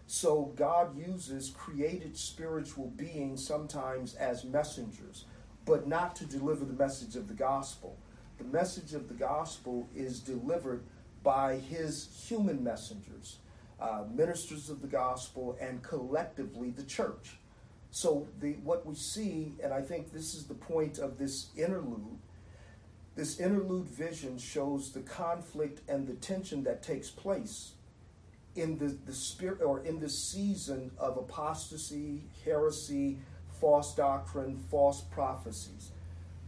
So 0.06 0.52
God 0.56 0.97
uses 0.97 1.50
created 1.50 2.16
spiritual 2.16 2.88
beings 2.97 3.45
sometimes 3.45 4.14
as 4.14 4.45
messengers, 4.45 5.25
but 5.64 5.88
not 5.88 6.14
to 6.16 6.26
deliver 6.26 6.64
the 6.64 6.75
message 6.75 7.16
of 7.16 7.28
the 7.28 7.35
gospel. 7.35 7.97
The 8.38 8.45
message 8.45 8.92
of 8.92 9.09
the 9.09 9.14
gospel 9.14 9.88
is 9.97 10.21
delivered 10.21 10.85
by 11.23 11.56
his 11.56 12.09
human 12.28 12.62
messengers, 12.62 13.38
uh, 13.80 14.04
ministers 14.12 14.71
of 14.71 14.80
the 14.80 14.88
gospel, 14.88 15.56
and 15.61 15.83
collectively 15.83 16.71
the 16.71 16.83
church. 16.83 17.38
So 17.90 18.28
the, 18.40 18.52
what 18.64 18.85
we 18.87 18.95
see, 18.95 19.54
and 19.62 19.73
I 19.73 19.80
think 19.80 20.12
this 20.12 20.35
is 20.35 20.45
the 20.45 20.54
point 20.54 20.99
of 20.99 21.18
this 21.18 21.49
interlude, 21.56 22.18
this 23.14 23.40
interlude 23.40 23.87
vision 23.87 24.37
shows 24.38 24.92
the 24.92 25.00
conflict 25.00 25.80
and 25.88 26.06
the 26.06 26.14
tension 26.14 26.64
that 26.64 26.83
takes 26.83 27.09
place 27.09 27.73
in 28.54 28.78
the, 28.78 28.97
the 29.06 29.14
spirit 29.14 29.62
or 29.62 29.80
in 29.85 30.00
the 30.00 30.09
season 30.09 30.90
of 30.99 31.16
apostasy, 31.16 32.25
heresy, 32.45 33.18
false 33.61 33.95
doctrine, 33.95 34.62
false 34.71 35.00
prophecies. 35.00 35.90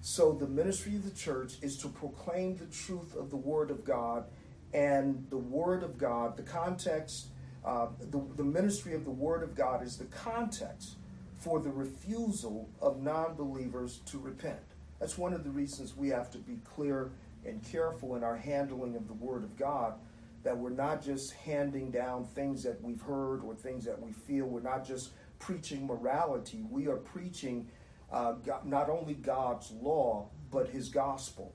So 0.00 0.32
the 0.32 0.46
ministry 0.46 0.96
of 0.96 1.04
the 1.04 1.16
church 1.16 1.54
is 1.62 1.76
to 1.78 1.88
proclaim 1.88 2.56
the 2.56 2.66
truth 2.66 3.16
of 3.16 3.30
the 3.30 3.36
word 3.36 3.70
of 3.70 3.84
God 3.84 4.24
and 4.72 5.26
the 5.30 5.38
word 5.38 5.82
of 5.82 5.98
God, 5.98 6.36
the 6.36 6.42
context, 6.42 7.28
uh, 7.64 7.88
the, 8.10 8.22
the 8.36 8.44
ministry 8.44 8.94
of 8.94 9.04
the 9.04 9.10
word 9.10 9.42
of 9.42 9.54
God 9.54 9.82
is 9.82 9.96
the 9.96 10.04
context 10.06 10.96
for 11.38 11.60
the 11.60 11.70
refusal 11.70 12.68
of 12.80 13.02
non 13.02 13.34
believers 13.34 14.00
to 14.06 14.18
repent. 14.18 14.58
That's 14.98 15.16
one 15.16 15.32
of 15.32 15.44
the 15.44 15.50
reasons 15.50 15.96
we 15.96 16.08
have 16.08 16.30
to 16.32 16.38
be 16.38 16.58
clear 16.64 17.12
and 17.44 17.62
careful 17.62 18.16
in 18.16 18.24
our 18.24 18.36
handling 18.36 18.96
of 18.96 19.06
the 19.06 19.14
word 19.14 19.44
of 19.44 19.56
God 19.56 19.94
that 20.42 20.56
we're 20.56 20.70
not 20.70 21.02
just 21.02 21.32
handing 21.32 21.90
down 21.90 22.24
things 22.24 22.62
that 22.62 22.82
we've 22.82 23.00
heard 23.00 23.42
or 23.42 23.54
things 23.54 23.84
that 23.84 24.00
we 24.00 24.12
feel. 24.12 24.46
We're 24.46 24.60
not 24.60 24.86
just 24.86 25.10
preaching 25.38 25.86
morality. 25.86 26.64
We 26.70 26.86
are 26.88 26.96
preaching 26.96 27.68
uh, 28.10 28.32
God, 28.32 28.64
not 28.64 28.88
only 28.88 29.14
God's 29.14 29.70
law, 29.70 30.28
but 30.50 30.68
His 30.68 30.88
gospel. 30.88 31.54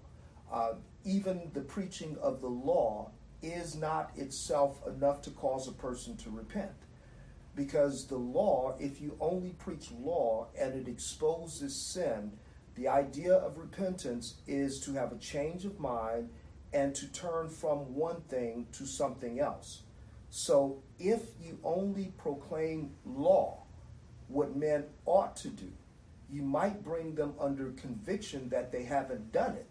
Uh, 0.52 0.74
even 1.06 1.52
the 1.54 1.62
preaching 1.62 2.18
of 2.22 2.42
the 2.42 2.48
law 2.48 3.12
is 3.42 3.76
not 3.76 4.12
itself 4.16 4.82
enough 4.88 5.22
to 5.24 5.30
cause 5.32 5.68
a 5.68 5.72
person 5.72 6.16
to 6.18 6.30
repent. 6.30 6.72
Because 7.56 8.08
the 8.08 8.18
law, 8.18 8.76
if 8.80 9.02
you 9.02 9.16
only 9.20 9.52
preach 9.52 9.92
law 9.92 10.48
and 10.60 10.74
it 10.74 10.88
exposes 10.88 11.76
sin, 11.76 12.32
the 12.76 12.88
idea 12.88 13.34
of 13.34 13.58
repentance 13.58 14.36
is 14.48 14.80
to 14.82 14.94
have 14.94 15.12
a 15.12 15.18
change 15.18 15.66
of 15.66 15.80
mind 15.80 16.30
and 16.72 16.96
to 16.96 17.08
turn 17.08 17.50
from 17.50 17.94
one 17.94 18.22
thing 18.22 18.66
to 18.72 18.86
something 18.86 19.40
else. 19.40 19.84
So 20.32 20.82
if 20.98 21.22
you 21.40 21.60
only 21.64 22.12
proclaim 22.18 22.92
law, 23.06 23.64
what 24.28 24.56
men 24.56 24.86
ought 25.06 25.36
to 25.38 25.50
do, 25.50 25.72
you 26.32 26.42
might 26.42 26.84
bring 26.84 27.14
them 27.14 27.36
under 27.40 27.70
conviction 27.74 28.50
that 28.50 28.72
they 28.72 28.84
haven't 28.84 29.32
done 29.32 29.52
it, 29.52 29.68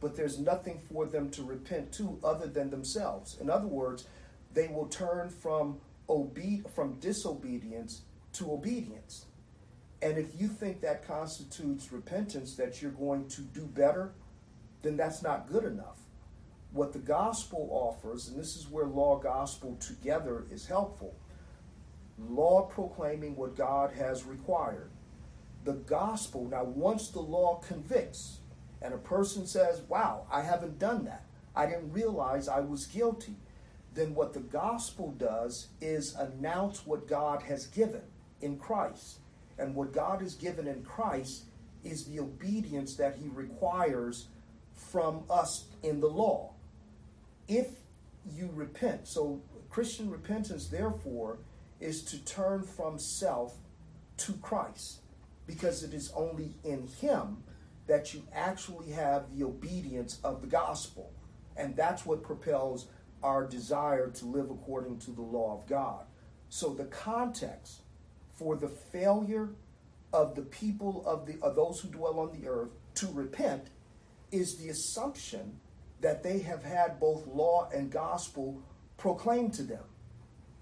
but 0.00 0.16
there's 0.16 0.38
nothing 0.38 0.80
for 0.92 1.06
them 1.06 1.30
to 1.30 1.42
repent 1.42 1.92
to 1.92 2.18
other 2.22 2.46
than 2.46 2.70
themselves. 2.70 3.38
In 3.40 3.50
other 3.50 3.66
words, 3.66 4.06
they 4.54 4.68
will 4.68 4.86
turn 4.86 5.28
from 5.28 5.80
obe- 6.08 6.68
from 6.74 6.94
disobedience 7.00 8.02
to 8.34 8.52
obedience. 8.52 9.26
And 10.00 10.16
if 10.16 10.40
you 10.40 10.48
think 10.48 10.80
that 10.82 11.06
constitutes 11.06 11.90
repentance, 11.90 12.54
that 12.54 12.80
you're 12.80 12.92
going 12.92 13.28
to 13.30 13.42
do 13.42 13.62
better, 13.62 14.12
then 14.82 14.96
that's 14.96 15.22
not 15.22 15.50
good 15.50 15.64
enough 15.64 15.98
what 16.70 16.92
the 16.92 16.98
gospel 16.98 17.68
offers, 17.70 18.28
and 18.28 18.38
this 18.38 18.56
is 18.56 18.68
where 18.68 18.84
law 18.84 19.18
gospel 19.18 19.76
together 19.80 20.44
is 20.50 20.66
helpful 20.66 21.14
law 22.28 22.62
proclaiming 22.62 23.36
what 23.36 23.56
God 23.56 23.92
has 23.92 24.24
required. 24.24 24.90
The 25.64 25.74
gospel, 25.74 26.48
now, 26.48 26.64
once 26.64 27.10
the 27.10 27.20
law 27.20 27.60
convicts, 27.66 28.38
and 28.80 28.94
a 28.94 28.98
person 28.98 29.46
says, 29.46 29.82
Wow, 29.88 30.26
I 30.30 30.42
haven't 30.42 30.78
done 30.78 31.04
that, 31.04 31.24
I 31.54 31.66
didn't 31.66 31.92
realize 31.92 32.48
I 32.48 32.60
was 32.60 32.86
guilty, 32.86 33.36
then 33.94 34.14
what 34.14 34.32
the 34.32 34.40
gospel 34.40 35.12
does 35.18 35.68
is 35.80 36.14
announce 36.14 36.86
what 36.86 37.08
God 37.08 37.42
has 37.42 37.66
given 37.66 38.02
in 38.40 38.58
Christ. 38.58 39.18
And 39.58 39.74
what 39.74 39.92
God 39.92 40.20
has 40.20 40.34
given 40.34 40.68
in 40.68 40.84
Christ 40.84 41.44
is 41.82 42.04
the 42.04 42.20
obedience 42.20 42.94
that 42.96 43.16
He 43.16 43.28
requires 43.28 44.28
from 44.74 45.24
us 45.28 45.64
in 45.82 46.00
the 46.00 46.08
law 46.08 46.52
if 47.48 47.68
you 48.30 48.50
repent. 48.54 49.08
So, 49.08 49.40
Christian 49.70 50.10
repentance, 50.10 50.68
therefore, 50.68 51.38
is 51.80 52.02
to 52.04 52.24
turn 52.24 52.62
from 52.62 52.98
self 52.98 53.54
to 54.18 54.32
Christ 54.34 55.00
because 55.46 55.82
it 55.82 55.94
is 55.94 56.12
only 56.14 56.54
in 56.64 56.86
Him 57.00 57.38
that 57.88 58.14
you 58.14 58.22
actually 58.32 58.92
have 58.92 59.36
the 59.36 59.44
obedience 59.44 60.20
of 60.22 60.40
the 60.40 60.46
gospel. 60.46 61.10
And 61.56 61.74
that's 61.74 62.06
what 62.06 62.22
propels 62.22 62.86
our 63.22 63.46
desire 63.46 64.10
to 64.10 64.26
live 64.26 64.50
according 64.50 64.98
to 65.00 65.10
the 65.10 65.22
law 65.22 65.58
of 65.58 65.66
God. 65.66 66.04
So, 66.48 66.72
the 66.72 66.84
context 66.84 67.82
for 68.36 68.54
the 68.54 68.68
failure 68.68 69.50
of 70.12 70.36
the 70.36 70.42
people 70.42 71.02
of 71.04 71.26
the 71.26 71.36
of 71.42 71.56
those 71.56 71.80
who 71.80 71.88
dwell 71.88 72.20
on 72.20 72.40
the 72.40 72.48
earth 72.48 72.70
to 72.94 73.08
repent 73.12 73.68
is 74.30 74.56
the 74.56 74.68
assumption 74.68 75.58
that 76.00 76.22
they 76.22 76.38
have 76.38 76.62
had 76.62 77.00
both 77.00 77.26
law 77.26 77.68
and 77.74 77.90
gospel 77.90 78.62
proclaimed 78.96 79.52
to 79.54 79.62
them. 79.62 79.84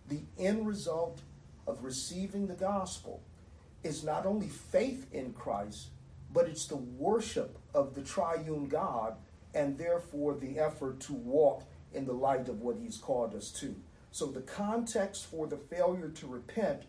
The 0.08 0.22
end 0.38 0.66
result 0.66 1.20
of 1.66 1.84
receiving 1.84 2.46
the 2.46 2.54
gospel 2.54 3.22
is 3.82 4.02
not 4.02 4.24
only 4.24 4.48
faith 4.48 5.06
in 5.12 5.32
Christ, 5.32 5.88
but 6.36 6.48
it's 6.48 6.66
the 6.66 6.76
worship 6.76 7.58
of 7.72 7.94
the 7.94 8.02
triune 8.02 8.68
God 8.68 9.16
and 9.54 9.78
therefore 9.78 10.34
the 10.34 10.58
effort 10.58 11.00
to 11.00 11.14
walk 11.14 11.64
in 11.94 12.04
the 12.04 12.12
light 12.12 12.50
of 12.50 12.60
what 12.60 12.76
he's 12.76 12.98
called 12.98 13.34
us 13.34 13.50
to. 13.52 13.74
So 14.10 14.26
the 14.26 14.42
context 14.42 15.30
for 15.30 15.46
the 15.46 15.56
failure 15.56 16.10
to 16.10 16.26
repent 16.26 16.82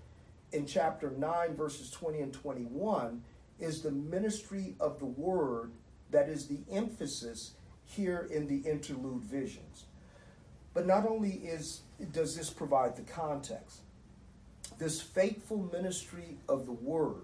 in 0.51 0.65
chapter 0.65 1.11
9, 1.11 1.55
verses 1.55 1.89
20 1.91 2.19
and 2.19 2.33
21 2.33 3.23
is 3.57 3.81
the 3.81 3.91
ministry 3.91 4.75
of 4.81 4.99
the 4.99 5.05
word 5.05 5.71
that 6.11 6.27
is 6.27 6.47
the 6.47 6.59
emphasis 6.69 7.53
here 7.85 8.27
in 8.29 8.47
the 8.47 8.69
interlude 8.69 9.23
visions. 9.23 9.85
But 10.73 10.85
not 10.85 11.07
only 11.07 11.31
is 11.31 11.83
does 12.11 12.35
this 12.35 12.49
provide 12.49 12.97
the 12.97 13.03
context, 13.03 13.79
this 14.77 14.99
faithful 15.01 15.69
ministry 15.71 16.37
of 16.49 16.65
the 16.65 16.73
word, 16.73 17.23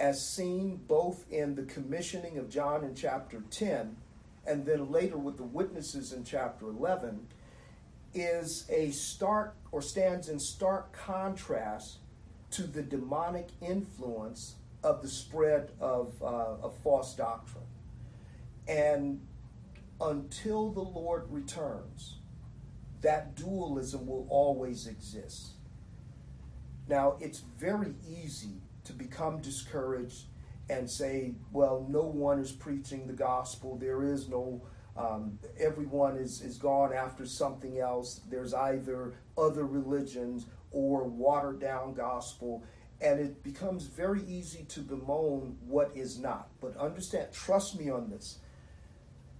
as 0.00 0.26
seen 0.26 0.80
both 0.88 1.30
in 1.30 1.54
the 1.54 1.62
commissioning 1.62 2.38
of 2.38 2.48
John 2.48 2.82
in 2.82 2.94
chapter 2.94 3.42
10 3.50 3.96
and 4.46 4.64
then 4.64 4.90
later 4.90 5.18
with 5.18 5.36
the 5.36 5.44
witnesses 5.44 6.12
in 6.12 6.24
chapter 6.24 6.66
11, 6.66 7.26
is 8.14 8.64
a 8.68 8.90
stark 8.90 9.54
or 9.70 9.82
stands 9.82 10.28
in 10.28 10.40
stark 10.40 10.92
contrast 10.92 11.98
to 12.50 12.62
the 12.62 12.82
demonic 12.82 13.48
influence 13.60 14.56
of 14.82 15.02
the 15.02 15.08
spread 15.08 15.70
of, 15.78 16.14
uh, 16.22 16.56
of 16.62 16.76
false 16.82 17.14
doctrine. 17.14 17.62
And 18.66 19.20
until 20.00 20.70
the 20.70 20.80
Lord 20.80 21.24
returns, 21.30 22.16
that 23.02 23.36
dualism 23.36 24.06
will 24.06 24.26
always 24.30 24.86
exist. 24.86 25.50
Now, 26.88 27.16
it's 27.20 27.44
very 27.58 27.94
easy 28.08 28.62
to 28.90 28.96
become 28.96 29.40
discouraged 29.40 30.24
and 30.68 30.90
say, 30.90 31.32
well, 31.52 31.86
no 31.88 32.02
one 32.02 32.38
is 32.38 32.52
preaching 32.52 33.06
the 33.06 33.12
gospel. 33.12 33.76
There 33.76 34.02
is 34.02 34.28
no, 34.28 34.62
um, 34.96 35.38
everyone 35.58 36.16
is, 36.16 36.42
is 36.42 36.58
gone 36.58 36.92
after 36.92 37.26
something 37.26 37.78
else. 37.78 38.20
There's 38.28 38.54
either 38.54 39.14
other 39.38 39.64
religions 39.64 40.46
or 40.70 41.04
watered 41.04 41.60
down 41.60 41.94
gospel. 41.94 42.62
And 43.00 43.18
it 43.18 43.42
becomes 43.42 43.84
very 43.84 44.22
easy 44.24 44.64
to 44.68 44.80
bemoan 44.80 45.56
what 45.66 45.90
is 45.94 46.18
not. 46.18 46.48
But 46.60 46.76
understand, 46.76 47.32
trust 47.32 47.78
me 47.78 47.90
on 47.90 48.10
this. 48.10 48.38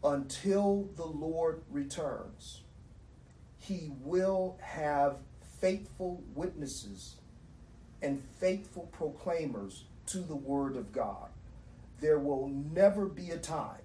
Until 0.03 0.89
the 0.97 1.05
Lord 1.05 1.63
returns, 1.71 2.63
he 3.59 3.91
will 4.01 4.59
have 4.63 5.19
faithful 5.61 6.23
witnesses 6.35 7.17
and 8.03 8.23
faithful 8.39 8.89
proclaimers 8.93 9.85
to 10.07 10.19
the 10.19 10.37
Word 10.37 10.77
of 10.77 10.93
God. 10.93 11.29
There 12.01 12.19
will 12.19 12.49
never 12.49 13.07
be 13.07 13.31
a 13.31 13.39
time 13.39 13.83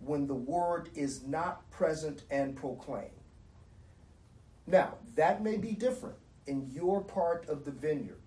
when 0.00 0.26
the 0.26 0.34
Word 0.34 0.90
is 0.94 1.22
not 1.22 1.70
present 1.70 2.22
and 2.30 2.56
proclaimed. 2.56 3.10
Now, 4.66 4.94
that 5.14 5.42
may 5.42 5.56
be 5.56 5.72
different 5.72 6.16
in 6.46 6.70
your 6.72 7.00
part 7.00 7.48
of 7.48 7.64
the 7.64 7.70
vineyard. 7.70 8.20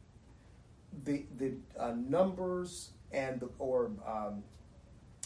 The, 1.03 1.25
the 1.37 1.53
uh, 1.77 1.93
numbers 1.97 2.91
and 3.11 3.39
the, 3.39 3.49
or 3.59 3.91
um, 4.05 4.43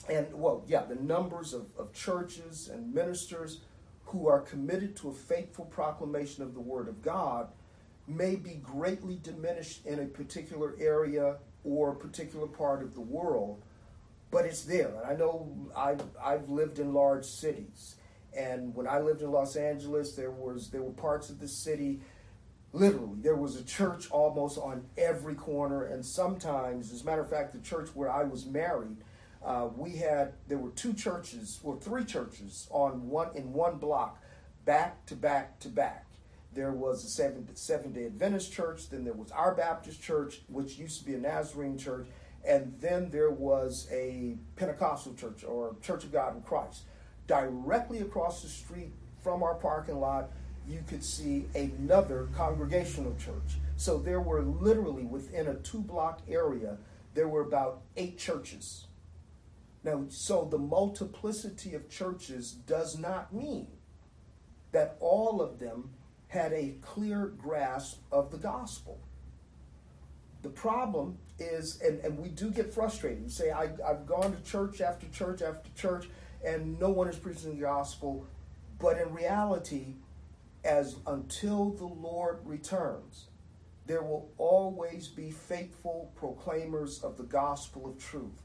and 0.10 0.28
well, 0.34 0.64
yeah, 0.68 0.84
the 0.84 0.96
numbers 0.96 1.54
of, 1.54 1.68
of 1.78 1.94
churches 1.94 2.68
and 2.68 2.94
ministers 2.94 3.60
who 4.06 4.28
are 4.28 4.40
committed 4.40 4.96
to 4.98 5.10
a 5.10 5.14
faithful 5.14 5.66
proclamation 5.66 6.44
of 6.44 6.56
the 6.56 6.60
Word 6.60 6.88
of 6.88 7.04
God 7.04 7.50
may 8.10 8.36
be 8.36 8.56
greatly 8.56 9.20
diminished 9.22 9.86
in 9.86 10.00
a 10.00 10.06
particular 10.06 10.76
area 10.80 11.38
or 11.64 11.92
a 11.92 11.96
particular 11.96 12.48
part 12.48 12.82
of 12.82 12.96
the 12.96 13.02
world, 13.02 13.62
but 14.32 14.46
it's 14.46 14.64
there. 14.64 14.94
And 14.98 15.06
I 15.06 15.16
know 15.16 15.52
I've, 15.76 16.04
I've 16.24 16.50
lived 16.50 16.80
in 16.80 16.94
large 16.94 17.26
cities. 17.26 17.96
And 18.38 18.76
when 18.76 18.88
I 18.88 19.00
lived 19.00 19.22
in 19.22 19.32
Los 19.32 19.56
Angeles, 19.56 20.14
there 20.14 20.32
was 20.32 20.70
there 20.70 20.84
were 20.84 20.92
parts 20.92 21.30
of 21.30 21.40
the 21.40 21.48
city, 21.48 22.00
literally, 22.74 23.18
there 23.22 23.36
was 23.36 23.56
a 23.56 23.64
church 23.64 24.10
almost 24.12 24.58
on 24.58 24.86
every 24.98 25.36
corner. 25.36 25.86
And 25.86 26.06
sometimes, 26.06 26.92
as 26.92 27.02
a 27.02 27.06
matter 27.06 27.22
of 27.22 27.30
fact, 27.30 27.54
the 27.54 27.60
church 27.60 27.90
where 27.94 28.12
I 28.12 28.24
was 28.24 28.46
married, 28.46 28.98
uh, 29.44 29.70
we 29.76 29.96
had 29.98 30.34
there 30.48 30.58
were 30.58 30.72
two 30.72 30.94
churches 30.94 31.60
or 31.64 31.78
three 31.78 32.04
churches 32.04 32.68
on 32.70 33.10
one 33.10 33.36
in 33.36 33.52
one 33.54 33.78
block, 33.78 34.22
back 34.66 35.06
to 35.08 35.16
back 35.16 35.60
to 35.62 35.70
back. 35.70 36.06
There 36.54 36.72
was 36.72 37.04
a 37.04 37.08
seven, 37.08 37.48
seven 37.56 37.92
day 37.92 38.06
Adventist 38.06 38.52
church, 38.52 38.90
then 38.90 39.04
there 39.04 39.14
was 39.14 39.32
our 39.32 39.54
Baptist 39.54 40.02
church, 40.02 40.42
which 40.48 40.78
used 40.78 41.00
to 41.00 41.06
be 41.06 41.14
a 41.14 41.20
Nazarene 41.20 41.78
church, 41.78 42.08
and 42.46 42.74
then 42.80 43.12
there 43.12 43.30
was 43.30 43.88
a 43.92 44.36
Pentecostal 44.56 45.14
church 45.14 45.44
or 45.44 45.76
Church 45.82 46.04
of 46.04 46.12
God 46.12 46.36
in 46.36 46.42
Christ. 46.42 46.84
Directly 47.28 48.00
across 48.00 48.42
the 48.42 48.50
street 48.50 48.92
from 49.22 49.44
our 49.44 49.56
parking 49.56 50.00
lot, 50.00 50.32
you 50.68 50.84
could 50.88 51.04
see 51.04 51.46
another 51.56 52.28
congregational 52.36 53.16
church. 53.16 53.58
So 53.76 53.98
there 53.98 54.22
were 54.22 54.42
literally 54.42 55.04
within 55.04 55.48
a 55.48 55.56
two 55.56 55.82
block 55.82 56.22
area, 56.28 56.78
there 57.14 57.28
were 57.28 57.42
about 57.42 57.82
eight 57.98 58.18
churches. 58.18 58.88
Now, 59.84 60.06
so 60.10 60.48
the 60.50 60.58
multiplicity 60.58 61.74
of 61.74 61.90
churches 61.90 62.52
does 62.52 62.98
not 62.98 63.34
mean 63.34 63.68
that 64.72 64.98
all 65.00 65.42
of 65.42 65.60
them 65.60 65.92
had 66.30 66.54
a 66.54 66.76
clear 66.82 67.26
grasp 67.26 68.00
of 68.12 68.32
the 68.32 68.38
gospel. 68.38 69.00
The 70.42 70.50
problem 70.50 71.18
is, 71.38 71.82
and, 71.82 72.00
and 72.00 72.18
we 72.18 72.30
do 72.30 72.50
get 72.52 72.74
frustrated. 72.74 73.24
We 73.24 73.30
say, 73.30 73.52
I, 73.52 73.70
I've 73.86 74.06
gone 74.06 74.36
to 74.36 74.44
church 74.50 74.80
after 74.80 75.08
church 75.10 75.42
after 75.42 75.70
church, 75.76 76.08
and 76.46 76.80
no 76.80 76.90
one 76.90 77.10
is 77.10 77.18
preaching 77.18 77.56
the 77.56 77.62
gospel. 77.62 78.26
But 78.80 78.98
in 78.98 79.14
reality, 79.14 79.96
as 80.64 80.96
until 81.08 81.72
the 81.72 81.86
Lord 81.86 82.40
returns, 82.46 83.26
there 83.88 84.04
will 84.04 84.32
always 84.38 85.08
be 85.08 85.32
faithful 85.32 86.12
proclaimers 86.16 87.00
of 87.00 87.18
the 87.18 87.24
gospel 87.24 87.88
of 87.88 87.98
truth. 87.98 88.44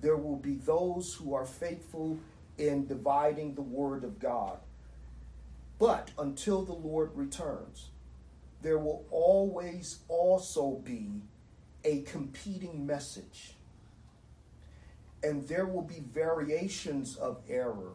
There 0.00 0.16
will 0.16 0.36
be 0.36 0.54
those 0.54 1.14
who 1.14 1.34
are 1.34 1.46
faithful 1.46 2.18
in 2.58 2.86
dividing 2.86 3.54
the 3.54 3.62
word 3.62 4.04
of 4.04 4.20
God. 4.20 4.58
But 5.78 6.10
until 6.18 6.64
the 6.64 6.72
Lord 6.72 7.10
returns, 7.14 7.90
there 8.62 8.78
will 8.78 9.04
always 9.10 9.98
also 10.08 10.80
be 10.84 11.22
a 11.84 12.02
competing 12.02 12.86
message. 12.86 13.54
And 15.22 15.46
there 15.48 15.66
will 15.66 15.82
be 15.82 16.00
variations 16.12 17.16
of 17.16 17.42
error. 17.48 17.92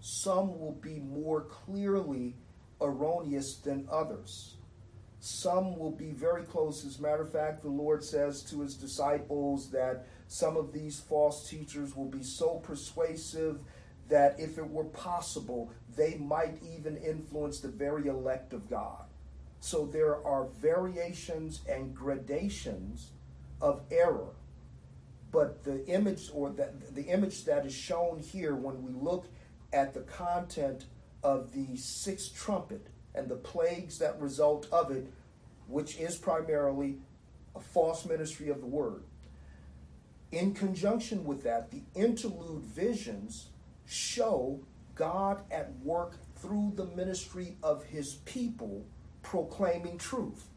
Some 0.00 0.58
will 0.58 0.78
be 0.80 1.00
more 1.00 1.42
clearly 1.42 2.36
erroneous 2.80 3.56
than 3.56 3.88
others. 3.90 4.54
Some 5.20 5.76
will 5.76 5.90
be 5.90 6.12
very 6.12 6.44
close. 6.44 6.84
As 6.84 6.98
a 6.98 7.02
matter 7.02 7.22
of 7.22 7.32
fact, 7.32 7.62
the 7.62 7.68
Lord 7.68 8.04
says 8.04 8.42
to 8.44 8.60
his 8.60 8.74
disciples 8.74 9.70
that 9.70 10.06
some 10.28 10.56
of 10.56 10.72
these 10.72 11.00
false 11.00 11.48
teachers 11.48 11.96
will 11.96 12.08
be 12.08 12.22
so 12.22 12.54
persuasive 12.54 13.58
that 14.08 14.38
if 14.38 14.58
it 14.58 14.68
were 14.68 14.84
possible, 14.84 15.72
they 15.96 16.16
might 16.16 16.62
even 16.62 16.96
influence 16.96 17.60
the 17.60 17.68
very 17.68 18.08
elect 18.08 18.52
of 18.52 18.68
God. 18.68 19.04
So 19.60 19.86
there 19.86 20.24
are 20.24 20.46
variations 20.60 21.62
and 21.68 21.94
gradations 21.94 23.10
of 23.60 23.82
error. 23.90 24.34
But 25.30 25.64
the 25.64 25.86
image 25.86 26.30
or 26.32 26.50
the, 26.50 26.72
the 26.92 27.02
image 27.02 27.44
that 27.44 27.66
is 27.66 27.74
shown 27.74 28.18
here 28.18 28.54
when 28.54 28.82
we 28.82 28.92
look 28.92 29.26
at 29.72 29.92
the 29.94 30.00
content 30.00 30.86
of 31.22 31.52
the 31.52 31.76
sixth 31.76 32.34
trumpet 32.34 32.86
and 33.14 33.28
the 33.28 33.36
plagues 33.36 33.98
that 33.98 34.20
result 34.20 34.68
of 34.70 34.90
it, 34.90 35.12
which 35.66 35.98
is 35.98 36.16
primarily 36.16 36.98
a 37.54 37.60
false 37.60 38.06
ministry 38.06 38.48
of 38.48 38.60
the 38.60 38.66
word. 38.66 39.02
In 40.30 40.54
conjunction 40.54 41.24
with 41.24 41.42
that, 41.42 41.70
the 41.70 41.82
interlude 41.94 42.62
visions 42.62 43.48
show 43.86 44.60
God 44.98 45.42
at 45.50 45.72
work 45.82 46.16
through 46.36 46.72
the 46.74 46.84
ministry 46.84 47.56
of 47.62 47.84
his 47.84 48.14
people 48.24 48.84
proclaiming 49.22 49.96
truth. 49.96 50.48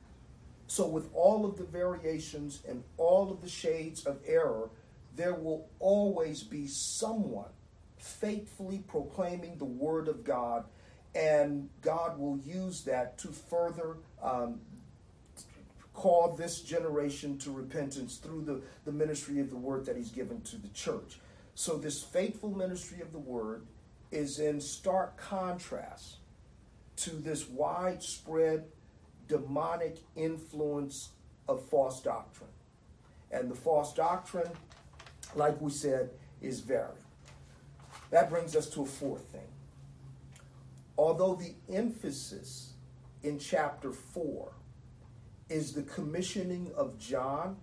So, 0.67 0.87
with 0.87 1.09
all 1.13 1.45
of 1.45 1.57
the 1.57 1.63
variations 1.63 2.61
and 2.67 2.83
all 2.97 3.31
of 3.31 3.41
the 3.41 3.49
shades 3.49 4.05
of 4.05 4.19
error, 4.25 4.69
there 5.15 5.35
will 5.35 5.69
always 5.79 6.43
be 6.43 6.67
someone 6.67 7.49
faithfully 7.97 8.79
proclaiming 8.87 9.57
the 9.57 9.65
word 9.65 10.07
of 10.07 10.23
God, 10.23 10.65
and 11.13 11.69
God 11.81 12.17
will 12.17 12.37
use 12.37 12.83
that 12.85 13.17
to 13.19 13.27
further 13.27 13.97
um, 14.23 14.61
call 15.93 16.35
this 16.35 16.61
generation 16.61 17.37
to 17.39 17.51
repentance 17.51 18.15
through 18.15 18.43
the, 18.43 18.61
the 18.85 18.91
ministry 18.91 19.39
of 19.39 19.49
the 19.49 19.57
word 19.57 19.85
that 19.85 19.97
he's 19.97 20.09
given 20.09 20.41
to 20.41 20.55
the 20.55 20.69
church. 20.69 21.19
So, 21.53 21.77
this 21.77 22.01
faithful 22.01 22.55
ministry 22.55 23.01
of 23.01 23.11
the 23.11 23.19
word 23.19 23.65
is 24.11 24.39
in 24.39 24.59
stark 24.59 25.17
contrast 25.17 26.17
to 26.97 27.11
this 27.11 27.47
widespread 27.47 28.65
demonic 29.27 29.97
influence 30.15 31.09
of 31.47 31.65
false 31.69 32.01
doctrine. 32.01 32.49
And 33.31 33.49
the 33.49 33.55
false 33.55 33.93
doctrine, 33.93 34.51
like 35.35 35.59
we 35.61 35.71
said, 35.71 36.09
is 36.41 36.59
varied. 36.59 36.97
That 38.09 38.29
brings 38.29 38.55
us 38.55 38.67
to 38.71 38.81
a 38.81 38.85
fourth 38.85 39.23
thing. 39.31 39.47
Although 40.97 41.35
the 41.35 41.53
emphasis 41.73 42.73
in 43.23 43.39
chapter 43.39 43.91
4 43.91 44.51
is 45.49 45.73
the 45.73 45.83
commissioning 45.83 46.71
of 46.75 46.99
John 46.99 47.57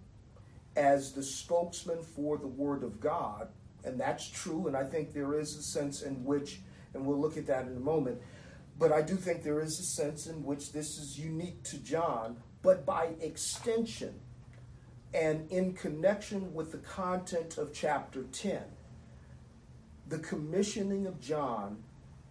as 0.76 1.12
the 1.12 1.22
spokesman 1.22 2.02
for 2.02 2.38
the 2.38 2.46
Word 2.46 2.82
of 2.82 3.00
God, 3.00 3.48
and 3.88 4.00
that's 4.00 4.28
true. 4.28 4.66
And 4.66 4.76
I 4.76 4.84
think 4.84 5.12
there 5.12 5.38
is 5.38 5.56
a 5.56 5.62
sense 5.62 6.02
in 6.02 6.24
which, 6.24 6.60
and 6.94 7.04
we'll 7.04 7.20
look 7.20 7.36
at 7.36 7.46
that 7.46 7.66
in 7.66 7.76
a 7.76 7.80
moment, 7.80 8.20
but 8.78 8.92
I 8.92 9.02
do 9.02 9.16
think 9.16 9.42
there 9.42 9.60
is 9.60 9.80
a 9.80 9.82
sense 9.82 10.26
in 10.26 10.44
which 10.44 10.72
this 10.72 10.98
is 10.98 11.18
unique 11.18 11.62
to 11.64 11.78
John, 11.78 12.36
but 12.62 12.86
by 12.86 13.10
extension 13.20 14.20
and 15.14 15.50
in 15.50 15.72
connection 15.72 16.54
with 16.54 16.70
the 16.70 16.78
content 16.78 17.58
of 17.58 17.72
chapter 17.72 18.24
10, 18.24 18.62
the 20.08 20.18
commissioning 20.18 21.06
of 21.06 21.20
John 21.20 21.82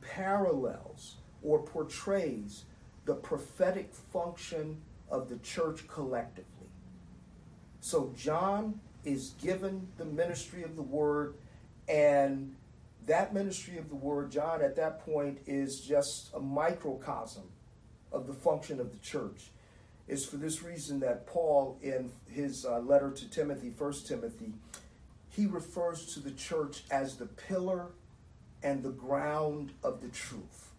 parallels 0.01 1.15
or 1.43 1.59
portrays 1.61 2.65
the 3.05 3.15
prophetic 3.15 3.93
function 3.93 4.81
of 5.09 5.29
the 5.29 5.37
church 5.37 5.87
collectively. 5.87 6.45
So 7.79 8.13
John 8.17 8.79
is 9.05 9.33
given 9.41 9.87
the 9.97 10.05
ministry 10.05 10.63
of 10.63 10.75
the 10.75 10.81
word, 10.81 11.35
and 11.87 12.55
that 13.05 13.33
ministry 13.33 13.77
of 13.77 13.89
the 13.89 13.95
word, 13.95 14.31
John, 14.31 14.61
at 14.61 14.75
that 14.75 15.05
point, 15.05 15.39
is 15.45 15.79
just 15.79 16.29
a 16.33 16.39
microcosm 16.39 17.43
of 18.11 18.27
the 18.27 18.33
function 18.33 18.79
of 18.79 18.91
the 18.91 18.99
church. 18.99 19.51
It's 20.07 20.25
for 20.25 20.37
this 20.37 20.63
reason 20.63 20.99
that 21.01 21.25
Paul, 21.27 21.77
in 21.81 22.11
his 22.29 22.65
uh, 22.65 22.79
letter 22.79 23.11
to 23.11 23.29
Timothy, 23.29 23.73
1 23.77 23.93
Timothy, 24.05 24.53
he 25.29 25.45
refers 25.45 26.13
to 26.13 26.19
the 26.19 26.31
church 26.31 26.83
as 26.89 27.15
the 27.15 27.25
pillar 27.25 27.87
and 28.63 28.83
the 28.83 28.89
ground 28.89 29.71
of 29.83 30.01
the 30.01 30.07
truth. 30.09 30.71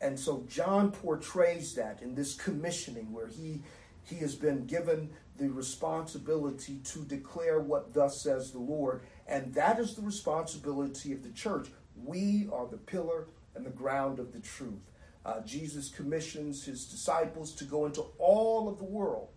And 0.00 0.18
so 0.18 0.44
John 0.48 0.92
portrays 0.92 1.74
that 1.74 2.00
in 2.00 2.14
this 2.14 2.34
commissioning 2.34 3.12
where 3.12 3.26
he 3.26 3.60
he 4.04 4.16
has 4.16 4.34
been 4.34 4.66
given 4.66 5.10
the 5.38 5.48
responsibility 5.48 6.80
to 6.84 7.00
declare 7.04 7.60
what 7.60 7.94
thus 7.94 8.22
says 8.22 8.50
the 8.50 8.58
Lord, 8.58 9.02
and 9.30 9.54
that 9.54 9.78
is 9.78 9.94
the 9.94 10.02
responsibility 10.02 11.12
of 11.12 11.22
the 11.22 11.30
church. 11.30 11.68
We 12.04 12.48
are 12.52 12.66
the 12.66 12.76
pillar 12.76 13.28
and 13.54 13.64
the 13.64 13.70
ground 13.70 14.18
of 14.18 14.32
the 14.32 14.40
truth. 14.40 14.90
Uh, 15.24 15.40
Jesus 15.42 15.88
commissions 15.88 16.64
his 16.64 16.86
disciples 16.86 17.54
to 17.54 17.64
go 17.64 17.86
into 17.86 18.02
all 18.18 18.68
of 18.68 18.78
the 18.78 18.84
world 18.84 19.28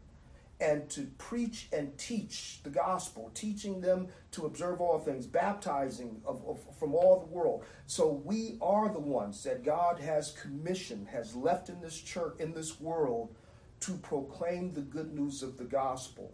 and 0.60 0.90
to 0.90 1.02
preach 1.18 1.68
and 1.74 1.96
teach 1.98 2.62
the 2.64 2.70
gospel, 2.70 3.30
teaching 3.34 3.82
them 3.82 4.08
to 4.32 4.46
observe 4.46 4.80
all 4.80 4.98
things, 4.98 5.28
baptizing 5.28 6.22
of, 6.26 6.42
of, 6.48 6.60
from 6.80 6.96
all 6.96 7.20
the 7.20 7.34
world. 7.34 7.64
So 7.86 8.22
we 8.24 8.58
are 8.62 8.90
the 8.90 9.00
ones 9.00 9.44
that 9.44 9.64
God 9.64 10.00
has 10.00 10.32
commissioned, 10.32 11.10
has 11.10 11.36
left 11.36 11.70
in 11.70 11.82
this 11.82 12.00
church, 12.00 12.36
in 12.40 12.54
this 12.54 12.80
world, 12.80 13.36
to 13.82 13.94
proclaim 13.96 14.72
the 14.74 14.82
good 14.82 15.14
news 15.14 15.44
of 15.44 15.58
the 15.58 15.66
gospel. 15.66 16.34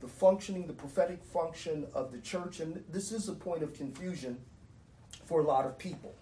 The 0.00 0.08
functioning, 0.08 0.66
the 0.66 0.72
prophetic 0.72 1.22
function 1.22 1.86
of 1.92 2.10
the 2.10 2.18
church, 2.18 2.60
and 2.60 2.82
this 2.90 3.12
is 3.12 3.28
a 3.28 3.34
point 3.34 3.62
of 3.62 3.74
confusion 3.74 4.38
for 5.26 5.40
a 5.40 5.44
lot 5.44 5.66
of 5.66 5.78
people. 5.78 6.14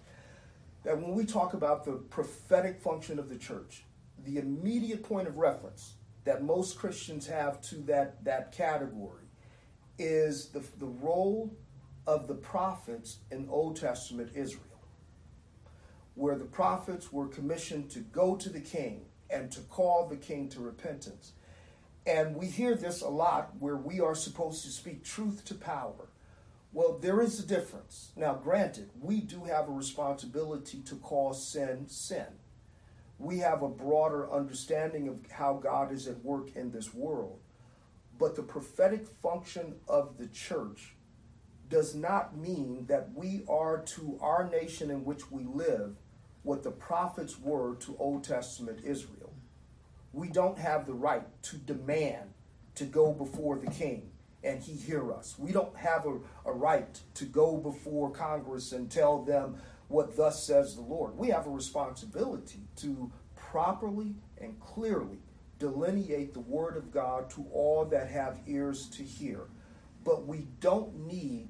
That 0.83 0.97
when 0.99 1.13
we 1.13 1.25
talk 1.25 1.53
about 1.53 1.85
the 1.85 1.93
prophetic 1.93 2.79
function 2.79 3.19
of 3.19 3.29
the 3.29 3.37
church, 3.37 3.83
the 4.25 4.37
immediate 4.37 5.03
point 5.03 5.27
of 5.27 5.37
reference 5.37 5.93
that 6.25 6.43
most 6.43 6.77
Christians 6.77 7.27
have 7.27 7.61
to 7.61 7.75
that, 7.83 8.23
that 8.23 8.51
category 8.51 9.23
is 9.97 10.49
the, 10.49 10.63
the 10.77 10.85
role 10.85 11.55
of 12.05 12.27
the 12.27 12.35
prophets 12.35 13.17
in 13.31 13.47
Old 13.49 13.77
Testament 13.77 14.31
Israel, 14.35 14.63
where 16.15 16.37
the 16.37 16.45
prophets 16.45 17.11
were 17.11 17.27
commissioned 17.27 17.89
to 17.91 17.99
go 17.99 18.35
to 18.35 18.49
the 18.49 18.59
king 18.59 19.05
and 19.29 19.51
to 19.51 19.61
call 19.61 20.07
the 20.07 20.15
king 20.15 20.49
to 20.49 20.59
repentance. 20.59 21.33
And 22.05 22.35
we 22.35 22.47
hear 22.47 22.75
this 22.75 23.01
a 23.01 23.09
lot 23.09 23.51
where 23.59 23.75
we 23.75 23.99
are 23.99 24.15
supposed 24.15 24.63
to 24.63 24.71
speak 24.71 25.03
truth 25.03 25.45
to 25.45 25.55
power. 25.55 26.09
Well, 26.71 26.97
there 26.99 27.21
is 27.21 27.39
a 27.39 27.45
difference. 27.45 28.11
Now, 28.15 28.35
granted, 28.35 28.91
we 28.99 29.21
do 29.21 29.43
have 29.45 29.67
a 29.67 29.71
responsibility 29.71 30.79
to 30.81 30.95
call 30.95 31.33
sin 31.33 31.87
sin 31.87 32.27
we 33.19 33.39
have 33.39 33.61
a 33.61 33.69
broader 33.69 34.31
understanding 34.31 35.09
of 35.09 35.29
how 35.29 35.55
God 35.55 35.91
is 35.91 36.07
at 36.07 36.23
work 36.23 36.55
in 36.55 36.71
this 36.71 36.93
world. 36.93 37.39
But 38.17 38.35
the 38.35 38.43
prophetic 38.43 39.07
function 39.21 39.75
of 39.87 40.17
the 40.17 40.27
church 40.27 40.95
does 41.69 41.93
not 41.93 42.37
mean 42.37 42.85
that 42.87 43.13
we 43.13 43.43
are 43.47 43.79
to 43.79 44.17
our 44.21 44.49
nation 44.49 44.89
in 44.89 45.03
which 45.03 45.29
we 45.29 45.43
live 45.43 45.97
what 46.43 46.63
the 46.63 46.71
prophets 46.71 47.37
were 47.37 47.75
to 47.75 47.95
Old 47.99 48.23
Testament 48.23 48.79
Israel. 48.85 49.18
We 50.13 50.29
don't 50.29 50.57
have 50.57 50.85
the 50.85 50.93
right 50.93 51.23
to 51.43 51.57
demand 51.57 52.33
to 52.75 52.85
go 52.85 53.13
before 53.13 53.57
the 53.57 53.69
king 53.71 54.11
and 54.43 54.61
he 54.61 54.73
hear 54.73 55.11
us. 55.11 55.35
We 55.37 55.51
don't 55.51 55.75
have 55.75 56.05
a, 56.05 56.17
a 56.49 56.53
right 56.53 56.99
to 57.15 57.25
go 57.25 57.57
before 57.57 58.09
Congress 58.09 58.71
and 58.71 58.89
tell 58.89 59.23
them, 59.23 59.57
what 59.89 60.15
thus 60.15 60.43
says 60.43 60.75
the 60.75 60.81
Lord. 60.81 61.17
We 61.17 61.29
have 61.29 61.47
a 61.47 61.49
responsibility 61.49 62.61
to 62.77 63.11
properly 63.35 64.15
and 64.39 64.59
clearly 64.59 65.17
delineate 65.57 66.33
the 66.33 66.39
Word 66.39 66.77
of 66.77 66.91
God 66.91 67.29
to 67.31 67.45
all 67.51 67.85
that 67.85 68.09
have 68.09 68.39
ears 68.47 68.87
to 68.89 69.03
hear. 69.03 69.47
But 70.03 70.25
we 70.25 70.47
don't 70.61 71.07
need 71.07 71.49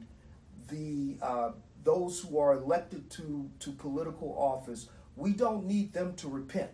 the 0.70 1.18
uh, 1.22 1.52
those 1.84 2.20
who 2.20 2.40
are 2.40 2.54
elected 2.54 3.10
to, 3.12 3.50
to 3.60 3.72
political 3.72 4.36
office, 4.38 4.90
we 5.16 5.32
don't 5.32 5.66
need 5.66 5.94
them 5.94 6.14
to 6.16 6.28
repent 6.28 6.72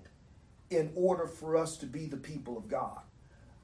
in 0.69 0.91
order 0.95 1.27
for 1.27 1.57
us 1.57 1.77
to 1.77 1.85
be 1.85 2.05
the 2.05 2.17
people 2.17 2.57
of 2.57 2.67
God 2.67 3.01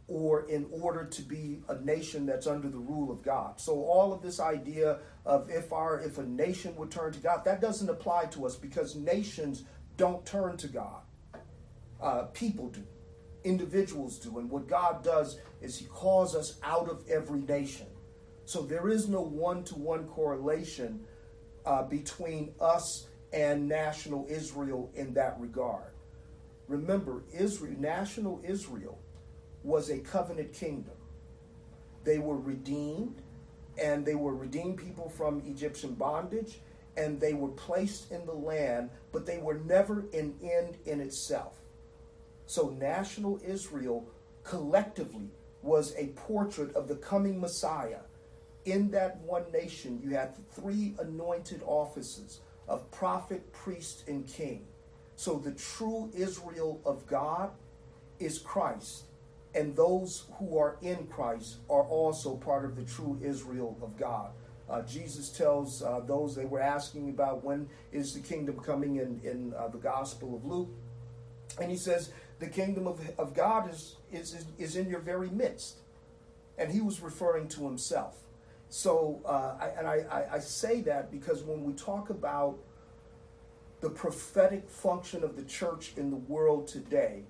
or 0.07 0.49
in 0.49 0.67
order 0.71 1.05
to 1.05 1.21
be 1.21 1.61
a 1.69 1.79
nation 1.79 2.25
that's 2.25 2.45
under 2.45 2.67
the 2.67 2.77
rule 2.77 3.11
of 3.11 3.21
God. 3.21 3.59
So 3.61 3.83
all 3.83 4.11
of 4.11 4.21
this 4.21 4.39
idea 4.41 4.99
of 5.25 5.49
if 5.49 5.71
our 5.71 5.99
if 6.01 6.17
a 6.17 6.23
nation 6.23 6.75
would 6.75 6.91
turn 6.91 7.13
to 7.13 7.19
God, 7.19 7.45
that 7.45 7.61
doesn't 7.61 7.89
apply 7.89 8.25
to 8.25 8.45
us 8.45 8.57
because 8.57 8.95
nations 8.95 9.63
don't 9.95 10.25
turn 10.25 10.57
to 10.57 10.67
God. 10.67 11.01
Uh, 12.01 12.23
people 12.33 12.69
do, 12.69 12.83
individuals 13.43 14.19
do, 14.19 14.39
and 14.39 14.49
what 14.49 14.67
God 14.67 15.03
does 15.03 15.39
is 15.61 15.77
He 15.77 15.85
calls 15.85 16.35
us 16.35 16.59
out 16.63 16.89
of 16.89 17.07
every 17.07 17.41
nation. 17.41 17.87
So 18.45 18.63
there 18.63 18.89
is 18.89 19.07
no 19.07 19.21
one-to-one 19.21 20.07
correlation 20.07 21.05
uh, 21.65 21.83
between 21.83 22.53
us 22.59 23.07
and 23.31 23.69
national 23.69 24.25
Israel 24.29 24.91
in 24.95 25.13
that 25.13 25.39
regard. 25.39 25.90
Remember, 26.71 27.23
Israel, 27.33 27.75
national 27.77 28.39
Israel 28.45 28.97
was 29.61 29.89
a 29.89 29.99
covenant 29.99 30.53
kingdom. 30.53 30.95
They 32.05 32.17
were 32.17 32.37
redeemed, 32.37 33.21
and 33.77 34.05
they 34.05 34.15
were 34.15 34.33
redeemed 34.33 34.77
people 34.77 35.09
from 35.09 35.43
Egyptian 35.45 35.95
bondage, 35.95 36.61
and 36.95 37.19
they 37.19 37.33
were 37.33 37.49
placed 37.49 38.09
in 38.09 38.25
the 38.25 38.33
land, 38.33 38.89
but 39.11 39.25
they 39.25 39.37
were 39.37 39.55
never 39.55 40.05
an 40.13 40.33
end 40.41 40.77
in 40.85 41.01
itself. 41.01 41.59
So, 42.45 42.69
national 42.69 43.41
Israel 43.45 44.07
collectively 44.45 45.29
was 45.61 45.93
a 45.97 46.07
portrait 46.15 46.73
of 46.73 46.87
the 46.87 46.95
coming 46.95 47.39
Messiah. 47.41 47.99
In 48.63 48.91
that 48.91 49.19
one 49.21 49.51
nation, 49.51 49.99
you 50.01 50.15
had 50.15 50.35
three 50.53 50.95
anointed 50.99 51.63
offices 51.65 52.39
of 52.69 52.89
prophet, 52.91 53.51
priest, 53.51 54.05
and 54.07 54.25
king. 54.25 54.67
So, 55.21 55.37
the 55.37 55.51
true 55.51 56.09
Israel 56.15 56.81
of 56.83 57.05
God 57.05 57.51
is 58.19 58.39
Christ 58.39 59.03
and 59.53 59.75
those 59.75 60.23
who 60.39 60.57
are 60.57 60.77
in 60.81 61.05
Christ 61.11 61.57
are 61.69 61.83
also 61.83 62.37
part 62.37 62.65
of 62.65 62.75
the 62.75 62.81
true 62.81 63.19
Israel 63.21 63.77
of 63.83 63.95
God. 63.99 64.31
Uh, 64.67 64.81
Jesus 64.81 65.29
tells 65.29 65.83
uh, 65.83 65.99
those 66.07 66.35
they 66.35 66.45
were 66.45 66.59
asking 66.59 67.09
about 67.09 67.43
when 67.43 67.69
is 67.91 68.15
the 68.15 68.19
kingdom 68.19 68.59
coming 68.61 68.95
in, 68.95 69.21
in 69.23 69.53
uh, 69.53 69.67
the 69.67 69.77
Gospel 69.77 70.35
of 70.35 70.43
Luke. 70.43 70.71
And 71.61 71.69
he 71.69 71.77
says, 71.77 72.09
the 72.39 72.47
kingdom 72.47 72.87
of, 72.87 72.99
of 73.19 73.35
God 73.35 73.69
is, 73.69 73.97
is, 74.11 74.47
is 74.57 74.75
in 74.75 74.89
your 74.89 75.01
very 75.01 75.29
midst. 75.29 75.81
And 76.57 76.71
he 76.71 76.81
was 76.81 76.99
referring 76.99 77.47
to 77.49 77.63
himself. 77.63 78.17
So, 78.69 79.21
uh, 79.23 79.55
I, 79.59 79.67
and 79.77 79.87
I, 79.87 80.25
I 80.31 80.39
say 80.39 80.81
that 80.81 81.11
because 81.11 81.43
when 81.43 81.63
we 81.63 81.73
talk 81.73 82.09
about 82.09 82.57
the 83.81 83.89
prophetic 83.89 84.69
function 84.69 85.23
of 85.23 85.35
the 85.35 85.43
church 85.43 85.93
in 85.97 86.09
the 86.11 86.15
world 86.15 86.67
today, 86.67 87.23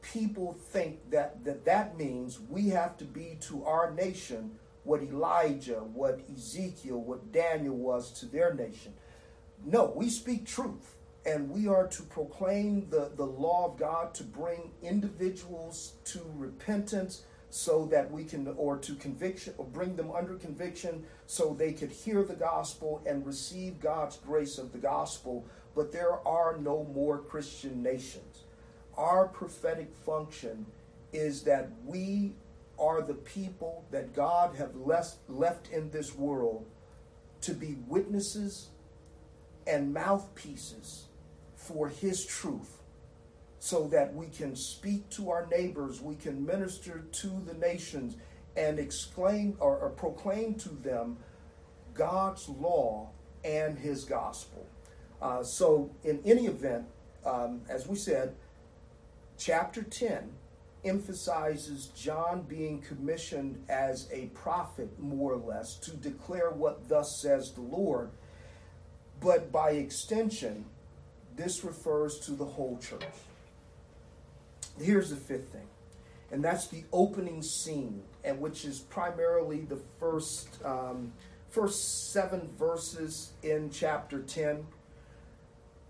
people 0.00 0.56
think 0.70 1.10
that, 1.10 1.44
that 1.44 1.64
that 1.64 1.98
means 1.98 2.40
we 2.48 2.68
have 2.68 2.96
to 2.96 3.04
be 3.04 3.36
to 3.40 3.64
our 3.64 3.90
nation 3.90 4.52
what 4.84 5.02
Elijah, 5.02 5.80
what 5.92 6.20
Ezekiel, 6.32 7.00
what 7.00 7.32
Daniel 7.32 7.76
was 7.76 8.12
to 8.12 8.26
their 8.26 8.54
nation. 8.54 8.94
No, 9.64 9.92
we 9.94 10.08
speak 10.08 10.46
truth. 10.46 10.96
And 11.26 11.50
we 11.50 11.68
are 11.68 11.86
to 11.86 12.02
proclaim 12.04 12.88
the, 12.88 13.10
the 13.14 13.26
law 13.26 13.66
of 13.66 13.78
God 13.78 14.14
to 14.14 14.24
bring 14.24 14.70
individuals 14.82 15.94
to 16.06 16.20
repentance 16.34 17.24
so 17.50 17.86
that 17.86 18.10
we 18.10 18.24
can, 18.24 18.46
or 18.56 18.78
to 18.78 18.94
conviction, 18.94 19.54
or 19.58 19.64
bring 19.64 19.96
them 19.96 20.10
under 20.12 20.34
conviction 20.34 21.04
so 21.26 21.52
they 21.52 21.72
could 21.72 21.90
hear 21.90 22.22
the 22.22 22.34
gospel 22.34 23.02
and 23.06 23.26
receive 23.26 23.80
God's 23.80 24.16
grace 24.16 24.56
of 24.56 24.72
the 24.72 24.78
gospel. 24.78 25.44
But 25.74 25.92
there 25.92 26.26
are 26.26 26.56
no 26.58 26.84
more 26.84 27.18
Christian 27.18 27.82
nations 27.82 28.44
our 29.00 29.26
prophetic 29.28 29.94
function 30.04 30.66
is 31.12 31.42
that 31.44 31.70
we 31.84 32.34
are 32.78 33.00
the 33.02 33.14
people 33.14 33.84
that 33.90 34.14
God 34.14 34.54
have 34.56 34.76
left, 34.76 35.16
left 35.28 35.70
in 35.72 35.90
this 35.90 36.14
world 36.14 36.66
to 37.40 37.54
be 37.54 37.78
witnesses 37.88 38.68
and 39.66 39.92
mouthpieces 39.92 41.06
for 41.54 41.88
His 41.88 42.24
truth 42.24 42.79
so 43.60 43.86
that 43.88 44.12
we 44.12 44.26
can 44.26 44.56
speak 44.56 45.08
to 45.10 45.30
our 45.30 45.46
neighbors, 45.46 46.00
we 46.00 46.16
can 46.16 46.44
minister 46.44 47.04
to 47.12 47.28
the 47.46 47.54
nations 47.54 48.16
and 48.56 48.78
exclaim 48.78 49.56
or, 49.60 49.76
or 49.78 49.90
proclaim 49.90 50.54
to 50.54 50.70
them 50.70 51.16
God's 51.94 52.48
law 52.48 53.10
and 53.44 53.78
His 53.78 54.04
gospel. 54.04 54.66
Uh, 55.22 55.42
so, 55.44 55.90
in 56.02 56.20
any 56.24 56.46
event, 56.46 56.86
um, 57.24 57.60
as 57.68 57.86
we 57.86 57.96
said, 57.96 58.34
Chapter 59.40 59.82
10 59.82 60.32
emphasizes 60.84 61.86
John 61.96 62.42
being 62.42 62.82
commissioned 62.82 63.64
as 63.70 64.06
a 64.12 64.26
prophet, 64.34 64.98
more 64.98 65.32
or 65.32 65.38
less, 65.38 65.76
to 65.76 65.92
declare 65.92 66.50
what 66.50 66.90
thus 66.90 67.22
says 67.22 67.52
the 67.52 67.62
Lord. 67.62 68.10
But 69.18 69.50
by 69.50 69.70
extension, 69.70 70.66
this 71.36 71.64
refers 71.64 72.18
to 72.20 72.32
the 72.32 72.44
whole 72.44 72.76
church. 72.76 73.02
Here's 74.80 75.10
the 75.10 75.16
fifth 75.16 75.50
thing 75.50 75.68
and 76.30 76.44
that's 76.44 76.68
the 76.68 76.84
opening 76.92 77.42
scene, 77.42 78.02
and 78.24 78.40
which 78.40 78.64
is 78.64 78.80
primarily 78.80 79.60
the 79.60 79.80
first 79.98 80.48
um, 80.64 81.12
first 81.48 82.12
seven 82.12 82.48
verses 82.56 83.32
in 83.42 83.70
chapter 83.70 84.20
ten. 84.20 84.66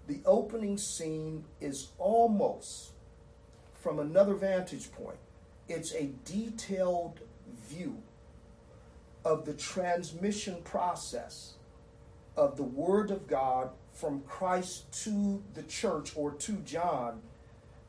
The 0.07 0.21
opening 0.25 0.79
scene 0.79 1.45
is 1.61 1.89
almost 1.99 2.93
from 3.75 3.99
another 3.99 4.35
vantage 4.35 4.91
point. 4.93 5.19
It's 5.69 5.95
a 5.95 6.11
detailed 6.25 7.21
view 7.69 8.03
of 9.25 9.45
the 9.45 9.53
transmission 9.53 10.63
process 10.65 11.55
of 12.37 12.57
the 12.57 12.63
Word 12.63 13.11
of 13.11 13.29
God 13.29 13.71
from 13.93 14.23
Christ 14.23 14.91
to 15.05 15.43
the 15.55 15.63
church 15.63 16.13
or 16.17 16.33
to 16.33 16.53
John 16.55 17.21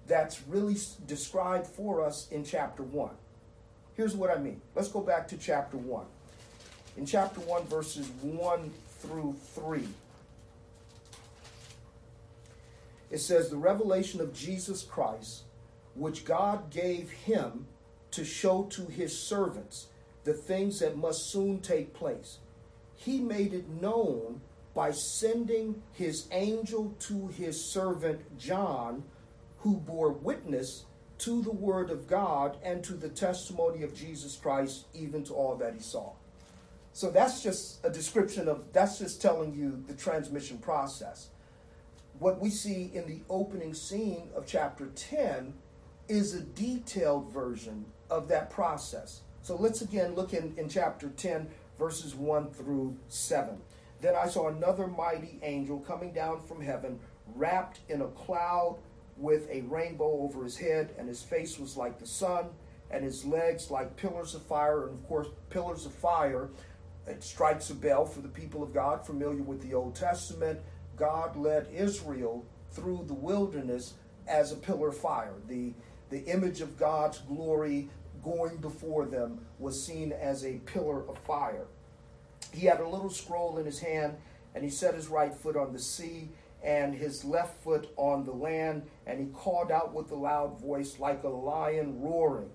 that's 0.08 0.42
really 0.48 0.78
described 1.06 1.68
for 1.68 2.04
us 2.04 2.28
in 2.32 2.44
chapter 2.44 2.84
1. 2.84 3.12
Here's 3.96 4.16
what 4.16 4.30
I 4.30 4.38
mean. 4.38 4.62
Let's 4.76 4.88
go 4.88 5.02
back 5.02 5.28
to 5.30 5.38
chapter 5.38 5.78
1. 5.78 6.06
In 6.98 7.06
chapter 7.06 7.40
1, 7.42 7.66
verses 7.66 8.10
1 8.22 8.72
through 9.00 9.36
3, 9.56 9.88
it 13.10 13.20
says, 13.20 13.50
The 13.50 13.58
revelation 13.58 14.22
of 14.22 14.34
Jesus 14.34 14.84
Christ, 14.84 15.44
which 15.96 16.26
God 16.26 16.70
gave 16.70 17.12
him 17.12 17.68
to 18.12 18.26
show 18.26 18.64
to 18.64 18.86
his 18.86 19.18
servants 19.18 19.88
the 20.24 20.34
things 20.34 20.80
that 20.80 20.98
must 20.98 21.30
soon 21.30 21.60
take 21.60 21.94
place. 21.94 22.40
He 22.96 23.20
made 23.20 23.54
it 23.54 23.70
known 23.70 24.42
by 24.74 24.92
sending 24.92 25.82
his 25.94 26.28
angel 26.32 26.94
to 27.00 27.28
his 27.28 27.64
servant 27.64 28.38
John, 28.38 29.04
who 29.62 29.78
bore 29.78 30.12
witness 30.12 30.86
to 31.20 31.42
the 31.42 31.52
word 31.52 31.92
of 31.92 32.08
God 32.08 32.58
and 32.64 32.84
to 32.84 32.94
the 32.94 33.10
testimony 33.10 33.84
of 33.84 33.96
Jesus 33.96 34.36
Christ, 34.36 34.86
even 34.94 35.24
to 35.26 35.34
all 35.34 35.56
that 35.56 35.74
he 35.74 35.80
saw. 35.80 36.14
So 36.94 37.12
that's 37.12 37.42
just 37.42 37.86
a 37.86 37.90
description 37.90 38.48
of, 38.48 38.74
that's 38.74 39.00
just 39.00 39.22
telling 39.22 39.54
you 39.54 39.84
the 39.88 39.94
transmission 39.94 40.58
process. 40.58 41.30
What 42.20 42.40
we 42.40 42.50
see 42.50 42.92
in 42.94 43.08
the 43.08 43.22
opening 43.30 43.74
scene 43.74 44.30
of 44.36 44.46
chapter 44.46 44.88
10 44.88 45.54
is 46.10 46.34
a 46.34 46.42
detailed 46.42 47.32
version 47.32 47.86
of 48.10 48.28
that 48.28 48.50
process. 48.50 49.22
So 49.44 49.56
let's 49.56 49.82
again 49.82 50.16
look 50.16 50.34
in, 50.34 50.54
in 50.58 50.70
chapter 50.70 51.10
10, 51.10 51.48
verses 51.80 52.14
1 52.14 52.50
through 52.50 52.98
7. 53.08 53.58
Then 54.02 54.16
I 54.16 54.28
saw 54.28 54.50
another 54.50 54.88
mighty 54.88 55.40
angel 55.44 55.80
coming 55.80 56.12
down 56.12 56.42
from 56.42 56.62
heaven, 56.62 57.00
wrapped 57.36 57.80
in 57.90 58.02
a 58.02 58.08
cloud 58.08 58.78
with 59.18 59.50
a 59.50 59.62
rainbow 59.62 60.22
over 60.22 60.44
his 60.44 60.58
head, 60.58 60.94
and 60.98 61.08
his 61.08 61.22
face 61.22 61.60
was 61.60 61.78
like 61.78 62.00
the 62.00 62.08
sun, 62.08 62.46
and 62.90 63.04
his 63.04 63.26
legs 63.26 63.72
like 63.72 63.96
pillars 63.96 64.36
of 64.36 64.42
fire. 64.44 64.88
And 64.88 65.00
of 65.00 65.08
course, 65.08 65.28
pillars 65.50 65.86
of 65.86 65.94
fire, 65.94 66.50
it 67.08 67.24
strikes 67.24 67.70
a 67.70 67.76
bell 67.76 68.06
for 68.06 68.22
the 68.22 68.28
people 68.28 68.64
of 68.64 68.74
God 68.74 69.06
familiar 69.06 69.42
with 69.42 69.62
the 69.62 69.74
Old 69.74 69.96
Testament. 69.96 70.60
God 70.98 71.36
led 71.36 71.68
Israel 71.74 72.46
through 72.72 73.06
the 73.08 73.14
wilderness 73.14 73.94
as 74.28 74.52
a 74.52 74.56
pillar 74.56 74.90
of 74.90 74.98
fire. 74.98 75.34
The, 75.48 75.74
the 76.10 76.24
image 76.26 76.62
of 76.62 76.78
God's 76.78 77.20
glory 77.20 77.90
going 78.24 78.58
before 78.58 79.06
them 79.06 79.40
was 79.60 79.84
seen 79.84 80.12
as 80.12 80.46
a 80.46 80.60
pillar 80.66 81.08
of 81.10 81.18
fire. 81.20 81.66
He 82.54 82.68
had 82.68 82.80
a 82.80 82.88
little 82.88 83.10
scroll 83.10 83.58
in 83.58 83.66
his 83.66 83.80
hand, 83.80 84.16
and 84.54 84.64
he 84.64 84.70
set 84.70 84.94
his 84.94 85.08
right 85.08 85.34
foot 85.34 85.56
on 85.56 85.74
the 85.74 85.80
sea 85.80 86.30
and 86.64 86.94
his 86.94 87.26
left 87.26 87.64
foot 87.64 87.92
on 87.98 88.26
the 88.26 88.32
land, 88.32 88.84
and 89.06 89.20
he 89.20 89.28
called 89.28 89.72
out 89.72 89.94
with 89.94 90.12
a 90.12 90.16
loud 90.16 90.60
voice 90.62 91.00
like 91.00 91.24
a 91.24 91.30
lion 91.30 92.02
roaring. 92.02 92.52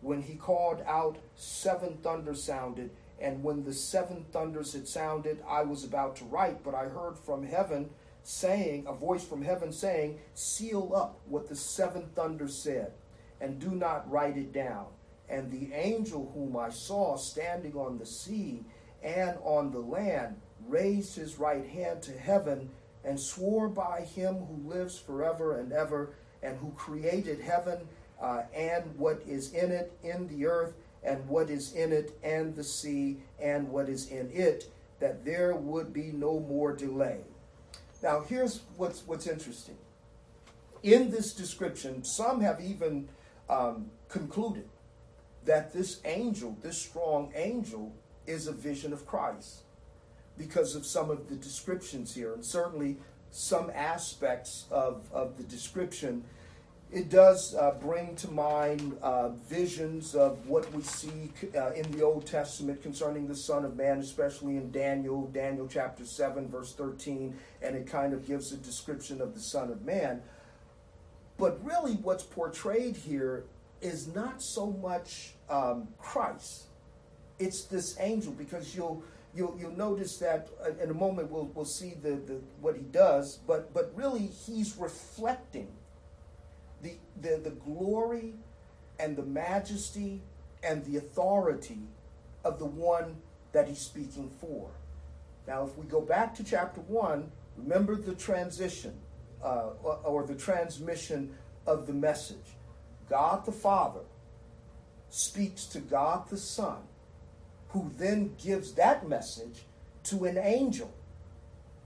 When 0.00 0.22
he 0.22 0.34
called 0.34 0.82
out, 0.86 1.18
seven 1.34 1.98
thunders 2.02 2.42
sounded, 2.42 2.90
and 3.20 3.42
when 3.42 3.64
the 3.64 3.72
seven 3.72 4.26
thunders 4.32 4.72
had 4.72 4.88
sounded, 4.88 5.42
I 5.48 5.62
was 5.62 5.84
about 5.84 6.16
to 6.16 6.24
write, 6.24 6.62
but 6.62 6.74
I 6.74 6.84
heard 6.84 7.18
from 7.18 7.46
heaven 7.46 7.90
saying, 8.22 8.86
a 8.86 8.94
voice 8.94 9.24
from 9.24 9.42
heaven 9.42 9.72
saying, 9.72 10.18
Seal 10.34 10.92
up 10.94 11.20
what 11.26 11.48
the 11.48 11.56
seven 11.56 12.08
thunders 12.14 12.56
said 12.56 12.92
and 13.40 13.58
do 13.58 13.70
not 13.70 14.10
write 14.10 14.36
it 14.36 14.52
down. 14.52 14.86
And 15.28 15.50
the 15.50 15.74
angel 15.74 16.30
whom 16.34 16.56
I 16.56 16.70
saw 16.70 17.16
standing 17.16 17.74
on 17.74 17.98
the 17.98 18.06
sea 18.06 18.64
and 19.02 19.36
on 19.42 19.70
the 19.70 19.80
land 19.80 20.40
raised 20.66 21.16
his 21.16 21.38
right 21.38 21.66
hand 21.66 22.02
to 22.02 22.12
heaven 22.12 22.70
and 23.04 23.18
swore 23.18 23.68
by 23.68 24.00
him 24.00 24.34
who 24.34 24.68
lives 24.68 24.98
forever 24.98 25.58
and 25.58 25.72
ever 25.72 26.10
and 26.42 26.56
who 26.58 26.70
created 26.72 27.40
heaven 27.40 27.78
uh, 28.20 28.42
and 28.54 28.84
what 28.96 29.20
is 29.26 29.52
in 29.52 29.70
it 29.70 29.92
in 30.02 30.26
the 30.28 30.46
earth 30.46 30.74
and 31.02 31.26
what 31.28 31.50
is 31.50 31.74
in 31.74 31.92
it 31.92 32.18
and 32.22 32.54
the 32.56 32.64
sea 32.64 33.18
and 33.40 33.68
what 33.68 33.88
is 33.88 34.08
in 34.10 34.30
it 34.32 34.70
that 35.00 35.24
there 35.24 35.54
would 35.54 35.92
be 35.92 36.12
no 36.12 36.40
more 36.40 36.74
delay. 36.74 37.20
Now 38.02 38.20
here's 38.20 38.60
what's 38.76 39.06
what's 39.06 39.26
interesting. 39.26 39.76
In 40.82 41.10
this 41.10 41.34
description 41.34 42.04
some 42.04 42.40
have 42.40 42.60
even 42.60 43.08
um, 43.48 43.90
concluded 44.08 44.68
that 45.44 45.72
this 45.72 46.00
angel, 46.06 46.56
this 46.62 46.80
strong 46.80 47.32
angel, 47.34 47.92
is 48.26 48.46
a 48.46 48.52
vision 48.52 48.92
of 48.94 49.06
Christ 49.06 49.63
because 50.38 50.74
of 50.74 50.84
some 50.84 51.10
of 51.10 51.28
the 51.28 51.36
descriptions 51.36 52.14
here, 52.14 52.32
and 52.34 52.44
certainly 52.44 52.96
some 53.30 53.70
aspects 53.74 54.66
of, 54.70 55.08
of 55.12 55.36
the 55.36 55.42
description. 55.44 56.24
It 56.92 57.10
does 57.10 57.56
uh, 57.56 57.72
bring 57.80 58.14
to 58.16 58.30
mind 58.30 58.96
uh, 59.02 59.30
visions 59.48 60.14
of 60.14 60.46
what 60.46 60.72
we 60.72 60.82
see 60.82 61.32
uh, 61.56 61.72
in 61.72 61.90
the 61.90 62.02
Old 62.02 62.26
Testament 62.26 62.82
concerning 62.82 63.26
the 63.26 63.34
Son 63.34 63.64
of 63.64 63.76
Man, 63.76 63.98
especially 63.98 64.56
in 64.56 64.70
Daniel, 64.70 65.26
Daniel 65.32 65.66
chapter 65.66 66.04
7, 66.04 66.48
verse 66.48 66.72
13, 66.72 67.36
and 67.62 67.74
it 67.74 67.88
kind 67.88 68.12
of 68.12 68.24
gives 68.24 68.52
a 68.52 68.56
description 68.56 69.20
of 69.20 69.34
the 69.34 69.40
Son 69.40 69.72
of 69.72 69.84
Man. 69.84 70.22
But 71.36 71.58
really, 71.64 71.94
what's 71.94 72.22
portrayed 72.22 72.96
here 72.96 73.44
is 73.80 74.14
not 74.14 74.40
so 74.40 74.70
much 74.70 75.34
um, 75.50 75.88
Christ; 75.98 76.66
it's 77.40 77.64
this 77.64 77.96
angel. 77.98 78.32
Because 78.32 78.76
you'll 78.76 79.02
you'll 79.34 79.56
you'll 79.58 79.76
notice 79.76 80.18
that 80.18 80.48
uh, 80.64 80.70
in 80.82 80.90
a 80.90 80.94
moment 80.94 81.30
we'll 81.30 81.50
we'll 81.54 81.64
see 81.64 81.94
the, 82.02 82.10
the 82.10 82.40
what 82.60 82.76
he 82.76 82.82
does. 82.82 83.38
But 83.46 83.72
but 83.74 83.92
really, 83.94 84.26
he's 84.26 84.76
reflecting 84.76 85.68
the 86.82 86.92
the 87.20 87.40
the 87.42 87.50
glory 87.50 88.34
and 88.98 89.16
the 89.16 89.24
majesty 89.24 90.22
and 90.62 90.84
the 90.84 90.96
authority 90.96 91.78
of 92.44 92.58
the 92.58 92.66
one 92.66 93.16
that 93.52 93.68
he's 93.68 93.78
speaking 93.78 94.30
for. 94.40 94.70
Now, 95.46 95.64
if 95.64 95.76
we 95.76 95.84
go 95.86 96.00
back 96.00 96.34
to 96.36 96.44
chapter 96.44 96.80
one, 96.82 97.30
remember 97.56 97.96
the 97.96 98.14
transition 98.14 98.94
uh, 99.42 99.70
or, 99.82 99.98
or 100.04 100.26
the 100.26 100.34
transmission 100.34 101.34
of 101.66 101.86
the 101.86 101.92
message. 101.92 102.56
God 103.08 103.44
the 103.44 103.52
Father 103.52 104.00
speaks 105.10 105.66
to 105.66 105.80
God 105.80 106.28
the 106.30 106.36
Son, 106.36 106.78
who 107.74 107.90
then 107.98 108.32
gives 108.42 108.72
that 108.74 109.06
message 109.08 109.64
to 110.04 110.24
an 110.26 110.38
angel, 110.38 110.94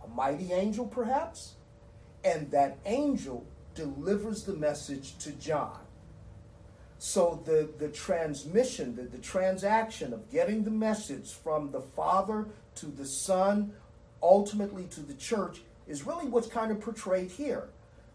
a 0.05 0.09
mighty 0.09 0.53
angel 0.53 0.87
perhaps, 0.87 1.55
and 2.23 2.51
that 2.51 2.77
angel 2.85 3.47
delivers 3.75 4.43
the 4.43 4.53
message 4.53 5.17
to 5.17 5.33
John. 5.33 5.81
So 6.99 7.43
the, 7.47 7.71
the 7.79 7.89
transmission, 7.89 8.97
the, 8.97 9.05
the 9.05 9.17
transaction 9.19 10.13
of 10.13 10.31
getting 10.31 10.63
the 10.63 10.71
message 10.71 11.33
from 11.33 11.71
the 11.71 11.81
Father 11.81 12.45
to 12.75 12.87
the 12.87 13.07
Son, 13.07 13.73
ultimately 14.23 14.85
to 14.91 15.01
the 15.01 15.15
church, 15.15 15.63
is 15.87 16.05
really 16.07 16.27
what's 16.27 16.49
kind 16.49 16.71
of 16.71 16.83
portrayed 16.83 17.31
here. 17.31 17.69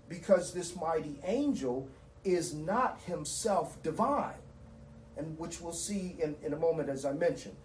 Because 0.09 0.53
this 0.53 0.75
mighty 0.75 1.17
angel 1.25 1.87
is 2.23 2.53
not 2.53 2.99
himself 3.07 3.81
divine, 3.81 4.33
and 5.17 5.39
which 5.39 5.59
we'll 5.59 5.73
see 5.73 6.15
in, 6.21 6.35
in 6.43 6.53
a 6.53 6.57
moment 6.57 6.89
as 6.89 7.03
I 7.03 7.13
mentioned. 7.13 7.55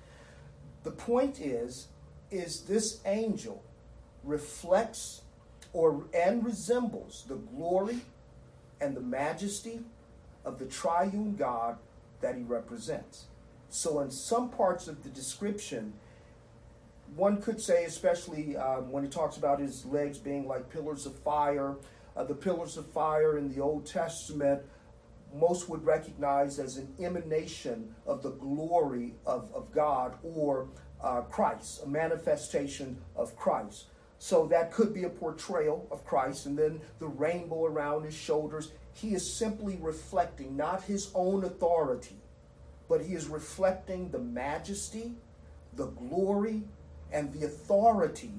The 0.88 0.94
point 0.94 1.38
is, 1.38 1.88
is 2.31 2.62
this 2.62 3.03
angel 3.05 3.62
reflects 4.24 5.20
or 5.74 6.05
and 6.14 6.42
resembles 6.42 7.27
the 7.29 7.35
glory 7.35 8.01
and 8.81 8.96
the 8.96 9.03
majesty 9.03 9.81
of 10.46 10.59
the 10.59 10.64
triune 10.64 11.37
God 11.37 11.77
that 12.22 12.37
he 12.37 12.42
represents. 12.42 13.27
So, 13.68 14.01
in 14.01 14.11
some 14.11 14.48
parts 14.48 14.88
of 14.88 15.03
the 15.03 15.11
description, 15.11 15.92
one 17.14 17.42
could 17.42 17.61
say, 17.61 17.85
especially 17.85 18.57
um, 18.57 18.90
when 18.90 19.05
he 19.05 19.11
talks 19.11 19.37
about 19.37 19.61
his 19.61 19.85
legs 19.85 20.16
being 20.16 20.48
like 20.48 20.70
pillars 20.70 21.05
of 21.05 21.14
fire, 21.18 21.77
uh, 22.16 22.24
the 22.24 22.35
pillars 22.35 22.79
of 22.79 22.87
fire 22.87 23.37
in 23.37 23.55
the 23.55 23.61
Old 23.61 23.85
Testament, 23.85 24.62
most 25.35 25.69
would 25.69 25.85
recognize 25.85 26.59
as 26.59 26.77
an 26.77 26.95
emanation 27.01 27.95
of 28.07 28.23
the 28.23 28.31
glory 28.31 29.14
of, 29.27 29.51
of 29.55 29.71
God 29.73 30.14
or 30.23 30.69
uh, 31.03 31.23
Christ, 31.23 31.83
a 31.85 31.88
manifestation 31.88 32.99
of 33.17 33.37
Christ. 33.37 33.87
So 34.19 34.47
that 34.49 34.73
could 34.73 34.93
be 34.93 35.05
a 35.05 35.09
portrayal 35.09 35.87
of 35.91 36.05
Christ, 36.05 36.47
and 36.47 36.59
then 36.59 36.81
the 36.99 37.07
rainbow 37.07 37.67
around 37.67 38.05
his 38.05 38.14
shoulders. 38.14 38.73
He 38.93 39.14
is 39.14 39.33
simply 39.33 39.79
reflecting 39.81 40.57
not 40.57 40.83
his 40.83 41.11
own 41.14 41.45
authority, 41.45 42.17
but 42.88 43.01
he 43.01 43.14
is 43.14 43.29
reflecting 43.29 44.11
the 44.11 44.19
majesty, 44.19 45.14
the 45.75 45.87
glory, 45.87 46.64
and 47.12 47.33
the 47.33 47.47
authority 47.47 48.33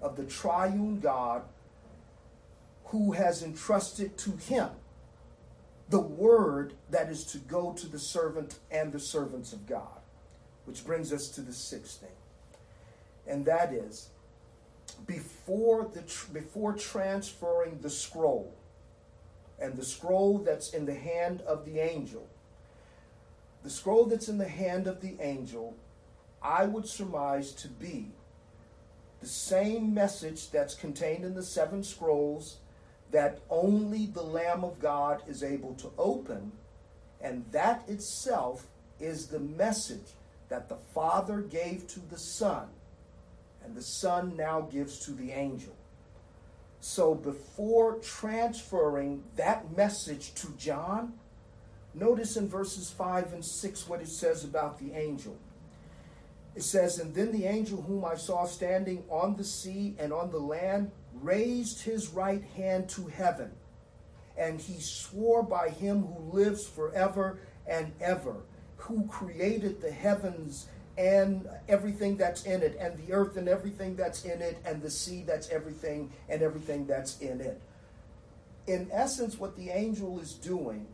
of 0.00 0.16
the 0.16 0.24
triune 0.24 1.00
God 1.00 1.42
who 2.84 3.12
has 3.12 3.42
entrusted 3.42 4.16
to 4.18 4.30
him 4.36 4.68
the 5.94 6.00
word 6.00 6.74
that 6.90 7.08
is 7.08 7.24
to 7.24 7.38
go 7.38 7.72
to 7.72 7.86
the 7.86 8.00
servant 8.00 8.58
and 8.68 8.92
the 8.92 8.98
servants 8.98 9.52
of 9.52 9.64
God. 9.64 10.00
Which 10.64 10.84
brings 10.84 11.12
us 11.12 11.28
to 11.28 11.40
the 11.40 11.52
sixth 11.52 12.00
thing. 12.00 12.08
And 13.28 13.46
that 13.46 13.72
is 13.72 14.08
before 15.06 15.88
the 15.94 16.02
before 16.32 16.72
transferring 16.72 17.78
the 17.80 17.90
scroll 17.90 18.52
and 19.60 19.76
the 19.76 19.84
scroll 19.84 20.38
that's 20.38 20.70
in 20.70 20.84
the 20.84 20.96
hand 20.96 21.42
of 21.42 21.64
the 21.64 21.78
angel 21.78 22.26
the 23.62 23.70
scroll 23.70 24.04
that's 24.04 24.28
in 24.28 24.38
the 24.38 24.48
hand 24.48 24.88
of 24.88 25.00
the 25.00 25.16
angel 25.20 25.76
I 26.42 26.64
would 26.66 26.88
surmise 26.88 27.52
to 27.52 27.68
be 27.68 28.08
the 29.20 29.28
same 29.28 29.94
message 29.94 30.50
that's 30.50 30.74
contained 30.74 31.24
in 31.24 31.34
the 31.34 31.42
seven 31.42 31.84
scrolls 31.84 32.56
that 33.14 33.38
only 33.48 34.06
the 34.06 34.24
Lamb 34.24 34.64
of 34.64 34.80
God 34.80 35.22
is 35.28 35.44
able 35.44 35.72
to 35.74 35.88
open, 35.96 36.50
and 37.20 37.44
that 37.52 37.88
itself 37.88 38.66
is 38.98 39.28
the 39.28 39.38
message 39.38 40.14
that 40.48 40.68
the 40.68 40.74
Father 40.92 41.40
gave 41.40 41.86
to 41.86 42.00
the 42.10 42.18
Son, 42.18 42.66
and 43.64 43.76
the 43.76 43.82
Son 43.82 44.36
now 44.36 44.62
gives 44.62 44.98
to 44.98 45.12
the 45.12 45.30
angel. 45.30 45.76
So 46.80 47.14
before 47.14 47.98
transferring 47.98 49.22
that 49.36 49.76
message 49.76 50.34
to 50.34 50.48
John, 50.58 51.12
notice 51.94 52.36
in 52.36 52.48
verses 52.48 52.90
5 52.90 53.32
and 53.32 53.44
6 53.44 53.88
what 53.88 54.00
it 54.00 54.08
says 54.08 54.42
about 54.42 54.80
the 54.80 54.92
angel. 54.92 55.36
It 56.56 56.64
says, 56.64 56.98
And 56.98 57.14
then 57.14 57.30
the 57.30 57.46
angel 57.46 57.80
whom 57.80 58.04
I 58.04 58.16
saw 58.16 58.44
standing 58.44 59.04
on 59.08 59.36
the 59.36 59.44
sea 59.44 59.94
and 60.00 60.12
on 60.12 60.32
the 60.32 60.40
land 60.40 60.90
raised 61.22 61.82
his 61.82 62.08
right 62.08 62.42
hand 62.56 62.88
to 62.90 63.06
heaven, 63.06 63.50
and 64.36 64.60
he 64.60 64.80
swore 64.80 65.42
by 65.42 65.70
him 65.70 66.02
who 66.02 66.36
lives 66.36 66.66
forever 66.66 67.38
and 67.66 67.92
ever, 68.00 68.36
who 68.76 69.06
created 69.06 69.80
the 69.80 69.90
heavens 69.90 70.66
and 70.96 71.48
everything 71.68 72.16
that's 72.16 72.44
in 72.44 72.62
it, 72.62 72.76
and 72.78 72.96
the 73.04 73.12
earth 73.12 73.36
and 73.36 73.48
everything 73.48 73.96
that's 73.96 74.24
in 74.24 74.40
it, 74.40 74.58
and 74.64 74.80
the 74.80 74.90
sea 74.90 75.24
that's 75.26 75.48
everything 75.50 76.12
and 76.28 76.42
everything 76.42 76.86
that's 76.86 77.18
in 77.20 77.40
it. 77.40 77.60
In 78.66 78.88
essence, 78.92 79.38
what 79.38 79.56
the 79.56 79.70
angel 79.70 80.20
is 80.20 80.34
doing 80.34 80.86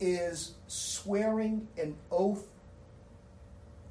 is 0.00 0.54
swearing 0.66 1.68
an 1.76 1.94
oath 2.10 2.46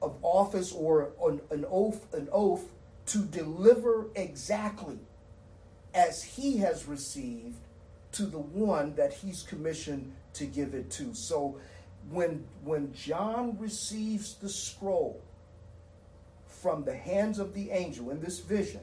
of 0.01 0.17
office 0.23 0.73
or 0.73 1.11
an, 1.25 1.39
an 1.51 1.65
oath, 1.69 2.11
an 2.13 2.27
oath 2.31 2.65
to 3.05 3.19
deliver 3.19 4.07
exactly 4.15 4.99
as 5.93 6.23
he 6.23 6.57
has 6.57 6.87
received 6.87 7.57
to 8.13 8.23
the 8.23 8.39
one 8.39 8.95
that 8.95 9.13
he's 9.13 9.43
commissioned 9.43 10.13
to 10.33 10.45
give 10.45 10.73
it 10.73 10.89
to. 10.91 11.13
So 11.13 11.59
when 12.09 12.45
when 12.63 12.93
John 12.93 13.57
receives 13.59 14.35
the 14.35 14.49
scroll 14.49 15.21
from 16.45 16.83
the 16.83 16.95
hands 16.95 17.39
of 17.39 17.53
the 17.53 17.71
angel 17.71 18.09
in 18.11 18.21
this 18.21 18.39
vision, 18.39 18.81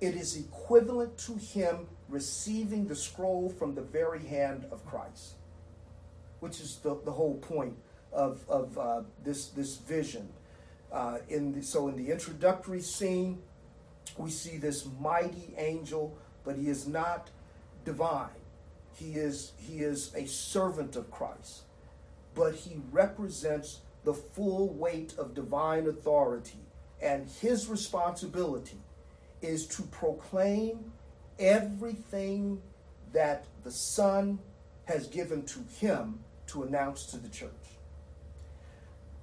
it 0.00 0.14
is 0.14 0.36
equivalent 0.36 1.16
to 1.18 1.34
him 1.34 1.86
receiving 2.08 2.86
the 2.86 2.94
scroll 2.94 3.48
from 3.48 3.74
the 3.74 3.82
very 3.82 4.24
hand 4.24 4.66
of 4.70 4.84
Christ, 4.86 5.34
which 6.40 6.60
is 6.60 6.76
the, 6.76 6.96
the 7.04 7.12
whole 7.12 7.36
point 7.38 7.76
of, 8.12 8.44
of 8.48 8.78
uh, 8.78 9.02
this, 9.22 9.48
this 9.48 9.76
vision. 9.76 10.28
Uh, 10.92 11.18
in 11.28 11.52
the, 11.52 11.62
so 11.62 11.88
in 11.88 11.96
the 11.96 12.10
introductory 12.10 12.80
scene, 12.80 13.42
we 14.16 14.30
see 14.30 14.58
this 14.58 14.86
mighty 15.00 15.54
angel, 15.56 16.16
but 16.44 16.56
he 16.56 16.68
is 16.68 16.86
not 16.86 17.30
divine. 17.84 18.28
He 18.94 19.14
is, 19.14 19.52
he 19.56 19.78
is 19.80 20.14
a 20.14 20.26
servant 20.26 20.96
of 20.96 21.10
Christ, 21.10 21.62
but 22.34 22.54
he 22.54 22.80
represents 22.92 23.80
the 24.04 24.14
full 24.14 24.68
weight 24.68 25.14
of 25.18 25.34
divine 25.34 25.86
authority. 25.86 26.58
And 27.02 27.28
his 27.40 27.68
responsibility 27.68 28.78
is 29.42 29.66
to 29.68 29.82
proclaim 29.82 30.92
everything 31.38 32.62
that 33.12 33.44
the 33.62 33.70
Son 33.70 34.38
has 34.84 35.06
given 35.06 35.44
to 35.44 35.60
him 35.78 36.20
to 36.48 36.62
announce 36.62 37.06
to 37.06 37.16
the 37.16 37.28
church. 37.28 37.50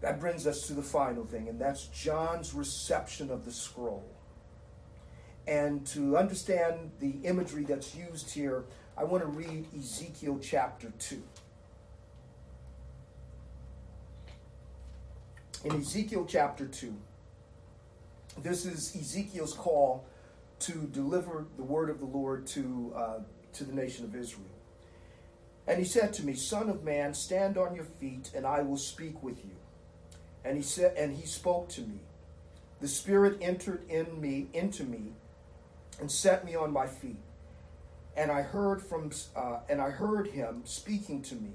That 0.01 0.19
brings 0.19 0.47
us 0.47 0.65
to 0.67 0.73
the 0.73 0.81
final 0.81 1.25
thing, 1.25 1.47
and 1.47 1.60
that's 1.60 1.86
John's 1.88 2.53
reception 2.53 3.29
of 3.29 3.45
the 3.45 3.51
scroll. 3.51 4.03
And 5.47 5.86
to 5.88 6.17
understand 6.17 6.91
the 6.99 7.15
imagery 7.23 7.63
that's 7.63 7.95
used 7.95 8.32
here, 8.32 8.65
I 8.97 9.04
want 9.04 9.23
to 9.23 9.30
read 9.30 9.65
Ezekiel 9.77 10.39
chapter 10.41 10.91
2. 10.99 11.23
In 15.65 15.71
Ezekiel 15.73 16.25
chapter 16.27 16.65
2, 16.65 16.93
this 18.41 18.65
is 18.65 18.95
Ezekiel's 18.95 19.54
call 19.54 20.06
to 20.60 20.73
deliver 20.91 21.45
the 21.58 21.63
word 21.63 21.89
of 21.89 21.99
the 21.99 22.06
Lord 22.06 22.45
to, 22.47 22.93
uh, 22.95 23.19
to 23.54 23.63
the 23.63 23.73
nation 23.73 24.06
of 24.06 24.15
Israel. 24.15 24.45
And 25.67 25.80
he 25.80 25.86
said 25.86 26.13
to 26.13 26.25
me, 26.25 26.34
Son 26.34 26.69
of 26.69 26.84
man, 26.84 27.13
stand 27.13 27.58
on 27.58 27.75
your 27.75 27.86
feet, 27.86 28.32
and 28.36 28.45
I 28.45 28.62
will 28.62 28.77
speak 28.77 29.21
with 29.21 29.43
you. 29.45 29.56
And 30.43 30.58
he 30.58 30.63
said, 30.63 30.95
and 30.97 31.15
he 31.15 31.25
spoke 31.25 31.69
to 31.69 31.82
me. 31.82 31.99
The 32.80 32.88
Spirit 32.88 33.38
entered 33.41 33.88
in 33.89 34.19
me, 34.19 34.47
into 34.54 34.84
me, 34.84 35.13
and 36.01 36.11
set 36.11 36.43
me 36.43 36.55
on 36.55 36.73
my 36.73 36.87
feet. 36.87 37.21
And 38.17 38.29
I 38.29 38.41
heard 38.41 38.81
from, 38.81 39.11
uh, 39.35 39.59
and 39.69 39.79
I 39.79 39.89
heard 39.89 40.27
him 40.27 40.63
speaking 40.65 41.21
to 41.23 41.35
me. 41.35 41.51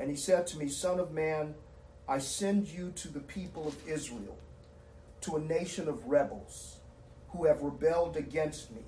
And 0.00 0.10
he 0.10 0.16
said 0.16 0.48
to 0.48 0.58
me, 0.58 0.68
Son 0.68 0.98
of 0.98 1.12
man, 1.12 1.54
I 2.08 2.18
send 2.18 2.66
you 2.66 2.90
to 2.96 3.08
the 3.08 3.20
people 3.20 3.68
of 3.68 3.76
Israel, 3.88 4.36
to 5.20 5.36
a 5.36 5.40
nation 5.40 5.88
of 5.88 6.04
rebels 6.06 6.80
who 7.28 7.44
have 7.44 7.62
rebelled 7.62 8.16
against 8.16 8.72
me. 8.72 8.82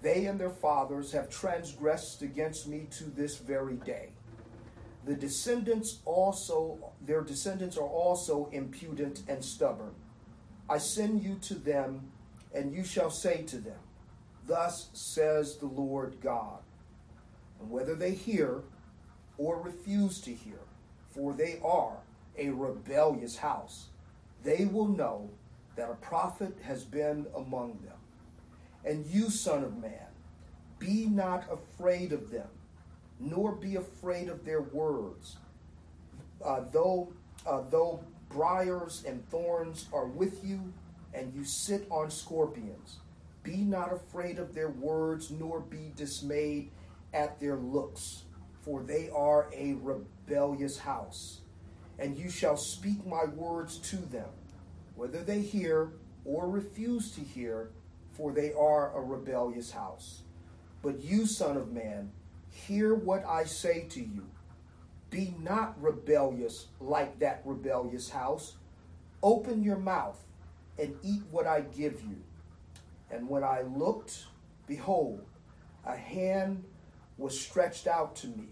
They 0.00 0.24
and 0.24 0.40
their 0.40 0.50
fathers 0.50 1.12
have 1.12 1.28
transgressed 1.28 2.22
against 2.22 2.66
me 2.66 2.86
to 2.92 3.04
this 3.04 3.36
very 3.36 3.76
day 3.76 4.10
the 5.06 5.14
descendants 5.14 5.98
also 6.04 6.92
their 7.06 7.20
descendants 7.20 7.76
are 7.76 7.86
also 7.86 8.48
impudent 8.52 9.22
and 9.28 9.44
stubborn 9.44 9.94
i 10.68 10.78
send 10.78 11.22
you 11.22 11.36
to 11.36 11.54
them 11.54 12.10
and 12.54 12.72
you 12.72 12.84
shall 12.84 13.10
say 13.10 13.42
to 13.42 13.58
them 13.58 13.78
thus 14.46 14.88
says 14.92 15.56
the 15.56 15.66
lord 15.66 16.16
god 16.20 16.58
and 17.60 17.70
whether 17.70 17.94
they 17.94 18.12
hear 18.12 18.62
or 19.38 19.60
refuse 19.60 20.20
to 20.20 20.32
hear 20.32 20.60
for 21.10 21.32
they 21.32 21.58
are 21.64 21.96
a 22.38 22.50
rebellious 22.50 23.36
house 23.36 23.88
they 24.42 24.64
will 24.66 24.88
know 24.88 25.28
that 25.76 25.90
a 25.90 25.94
prophet 25.94 26.56
has 26.62 26.84
been 26.84 27.26
among 27.36 27.78
them 27.84 27.96
and 28.84 29.06
you 29.06 29.30
son 29.30 29.64
of 29.64 29.76
man 29.80 30.08
be 30.78 31.06
not 31.06 31.44
afraid 31.50 32.12
of 32.12 32.30
them 32.30 32.48
nor 33.20 33.52
be 33.52 33.76
afraid 33.76 34.28
of 34.28 34.44
their 34.44 34.60
words. 34.60 35.36
Uh, 36.44 36.62
though, 36.72 37.12
uh, 37.46 37.62
though 37.70 38.02
briars 38.28 39.04
and 39.06 39.26
thorns 39.30 39.88
are 39.92 40.06
with 40.06 40.44
you, 40.44 40.72
and 41.12 41.32
you 41.32 41.44
sit 41.44 41.86
on 41.90 42.10
scorpions, 42.10 42.98
be 43.44 43.58
not 43.58 43.92
afraid 43.92 44.40
of 44.40 44.54
their 44.54 44.70
words, 44.70 45.30
nor 45.30 45.60
be 45.60 45.92
dismayed 45.94 46.72
at 47.12 47.38
their 47.38 47.56
looks, 47.56 48.24
for 48.62 48.82
they 48.82 49.08
are 49.14 49.48
a 49.54 49.74
rebellious 49.74 50.78
house. 50.78 51.42
And 52.00 52.18
you 52.18 52.28
shall 52.28 52.56
speak 52.56 53.06
my 53.06 53.24
words 53.26 53.78
to 53.90 53.96
them, 53.96 54.30
whether 54.96 55.22
they 55.22 55.40
hear 55.40 55.92
or 56.24 56.50
refuse 56.50 57.12
to 57.12 57.20
hear, 57.20 57.70
for 58.14 58.32
they 58.32 58.52
are 58.52 58.96
a 58.96 59.00
rebellious 59.00 59.70
house. 59.70 60.22
But 60.82 61.04
you, 61.04 61.26
Son 61.26 61.56
of 61.56 61.72
Man, 61.72 62.10
Hear 62.54 62.94
what 62.94 63.26
I 63.26 63.44
say 63.44 63.86
to 63.90 64.00
you. 64.00 64.26
Be 65.10 65.34
not 65.40 65.80
rebellious 65.82 66.66
like 66.80 67.18
that 67.18 67.42
rebellious 67.44 68.10
house. 68.10 68.54
Open 69.22 69.62
your 69.62 69.76
mouth 69.76 70.18
and 70.78 70.94
eat 71.02 71.22
what 71.30 71.46
I 71.46 71.62
give 71.62 72.00
you. 72.02 72.16
And 73.14 73.28
when 73.28 73.44
I 73.44 73.62
looked, 73.62 74.26
behold, 74.66 75.24
a 75.86 75.96
hand 75.96 76.64
was 77.16 77.38
stretched 77.38 77.86
out 77.86 78.16
to 78.16 78.26
me. 78.26 78.48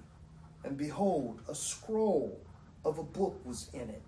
And 0.65 0.79
behold, 0.79 1.41
a 1.49 1.55
scroll 1.55 2.41
of 2.85 2.99
a 2.99 3.03
book 3.03 3.41
was 3.45 3.71
in 3.73 3.91
it. 3.91 4.05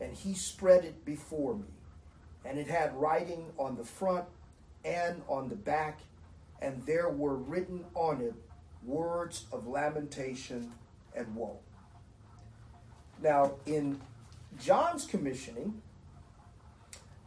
And 0.00 0.12
he 0.12 0.34
spread 0.34 0.84
it 0.84 1.04
before 1.04 1.54
me. 1.54 1.68
And 2.44 2.58
it 2.58 2.66
had 2.66 2.92
writing 2.96 3.52
on 3.56 3.76
the 3.76 3.84
front 3.84 4.24
and 4.84 5.22
on 5.28 5.48
the 5.48 5.54
back, 5.54 6.00
and 6.60 6.84
there 6.84 7.08
were 7.08 7.36
written 7.36 7.84
on 7.94 8.20
it 8.20 8.34
words 8.84 9.46
of 9.52 9.68
lamentation 9.68 10.72
and 11.14 11.32
woe. 11.36 11.60
Now, 13.22 13.52
in 13.66 14.00
John's 14.60 15.06
commissioning, 15.06 15.80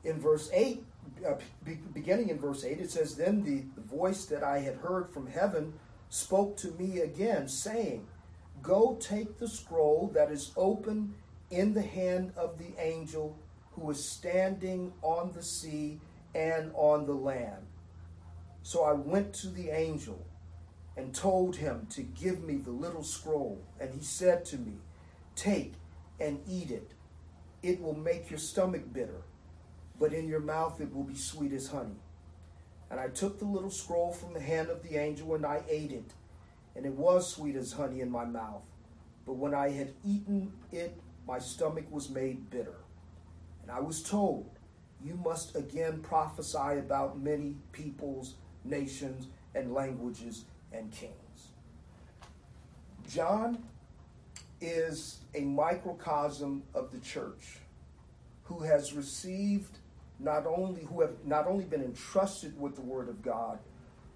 in 0.04 0.20
verse 0.20 0.50
8, 0.52 0.84
uh, 1.28 1.36
be, 1.64 1.76
beginning 1.94 2.30
in 2.30 2.40
verse 2.40 2.64
8, 2.64 2.80
it 2.80 2.92
says, 2.92 3.16
Then 3.16 3.44
the, 3.44 3.64
the 3.80 3.88
voice 3.88 4.26
that 4.26 4.44
I 4.44 4.60
had 4.60 4.76
heard 4.76 5.10
from 5.12 5.28
heaven 5.28 5.74
spoke 6.10 6.58
to 6.58 6.72
me 6.72 7.00
again, 7.00 7.48
saying, 7.48 8.08
Go 8.62 8.98
take 9.00 9.38
the 9.38 9.48
scroll 9.48 10.12
that 10.14 10.32
is 10.32 10.52
open 10.58 11.14
in 11.52 11.74
the 11.74 11.82
hand 11.82 12.34
of 12.36 12.58
the 12.58 12.74
angel 12.80 13.38
who 13.74 13.90
is 13.92 14.04
standing 14.04 14.94
on 15.02 15.32
the 15.34 15.44
sea 15.44 16.00
and 16.34 16.72
on 16.74 17.06
the 17.06 17.14
land. 17.14 17.66
So 18.64 18.84
I 18.84 18.94
went 18.94 19.34
to 19.36 19.48
the 19.48 19.70
angel 19.70 20.26
and 20.98 21.14
told 21.14 21.58
him 21.58 21.88
to 21.92 22.02
give 22.02 22.42
me 22.44 22.56
the 22.56 22.72
little 22.72 23.04
scroll. 23.04 23.62
And 23.80 23.94
he 23.94 24.02
said 24.02 24.46
to 24.46 24.58
me, 24.58 24.74
Take 25.36 25.74
and 26.20 26.40
eat 26.48 26.72
it. 26.72 26.92
It 27.62 27.82
will 27.82 27.96
make 27.96 28.30
your 28.30 28.40
stomach 28.40 28.94
bitter, 28.94 29.22
but 30.00 30.14
in 30.14 30.28
your 30.28 30.40
mouth 30.40 30.82
it 30.82 30.94
will 30.94 31.04
be 31.04 31.16
sweet 31.16 31.54
as 31.54 31.68
honey. 31.68 32.00
And 32.90 33.00
I 33.00 33.08
took 33.08 33.40
the 33.40 33.46
little 33.46 33.72
scroll 33.72 34.12
from 34.12 34.34
the 34.34 34.40
hand 34.40 34.70
of 34.70 34.84
the 34.84 34.98
angel 34.98 35.36
and 35.36 35.46
I 35.46 35.64
ate 35.70 35.92
it, 35.92 36.14
and 36.76 36.86
it 36.86 36.94
was 36.94 37.34
sweet 37.34 37.56
as 37.56 37.74
honey 37.74 38.02
in 38.02 38.12
my 38.12 38.26
mouth. 38.26 38.64
But 39.26 39.34
when 39.34 39.54
I 39.54 39.70
had 39.70 39.94
eaten 40.06 40.54
it, 40.72 41.00
my 41.28 41.40
stomach 41.40 41.86
was 41.90 42.10
made 42.10 42.50
bitter. 42.50 42.76
And 43.64 43.72
I 43.72 43.80
was 43.80 44.04
told, 44.04 44.50
You 45.04 45.16
must 45.16 45.56
again 45.56 46.02
prophesy 46.02 46.78
about 46.78 47.20
many 47.20 47.56
peoples, 47.72 48.36
nations, 48.64 49.28
and 49.56 49.74
languages 49.74 50.46
and 50.72 50.92
kings. 50.92 51.16
John 53.10 53.64
is 54.62 55.20
a 55.34 55.42
microcosm 55.42 56.64
of 56.74 56.92
the 56.92 57.00
church 57.00 57.60
who 58.44 58.60
has 58.60 58.94
received 58.94 59.80
not 60.20 60.46
only 60.46 60.84
who 60.86 61.02
have 61.02 61.26
not 61.26 61.48
only 61.48 61.66
been 61.66 61.84
entrusted 61.84 62.60
with 62.60 62.76
the 62.76 62.82
word 62.82 63.10
of 63.10 63.22
God, 63.22 63.60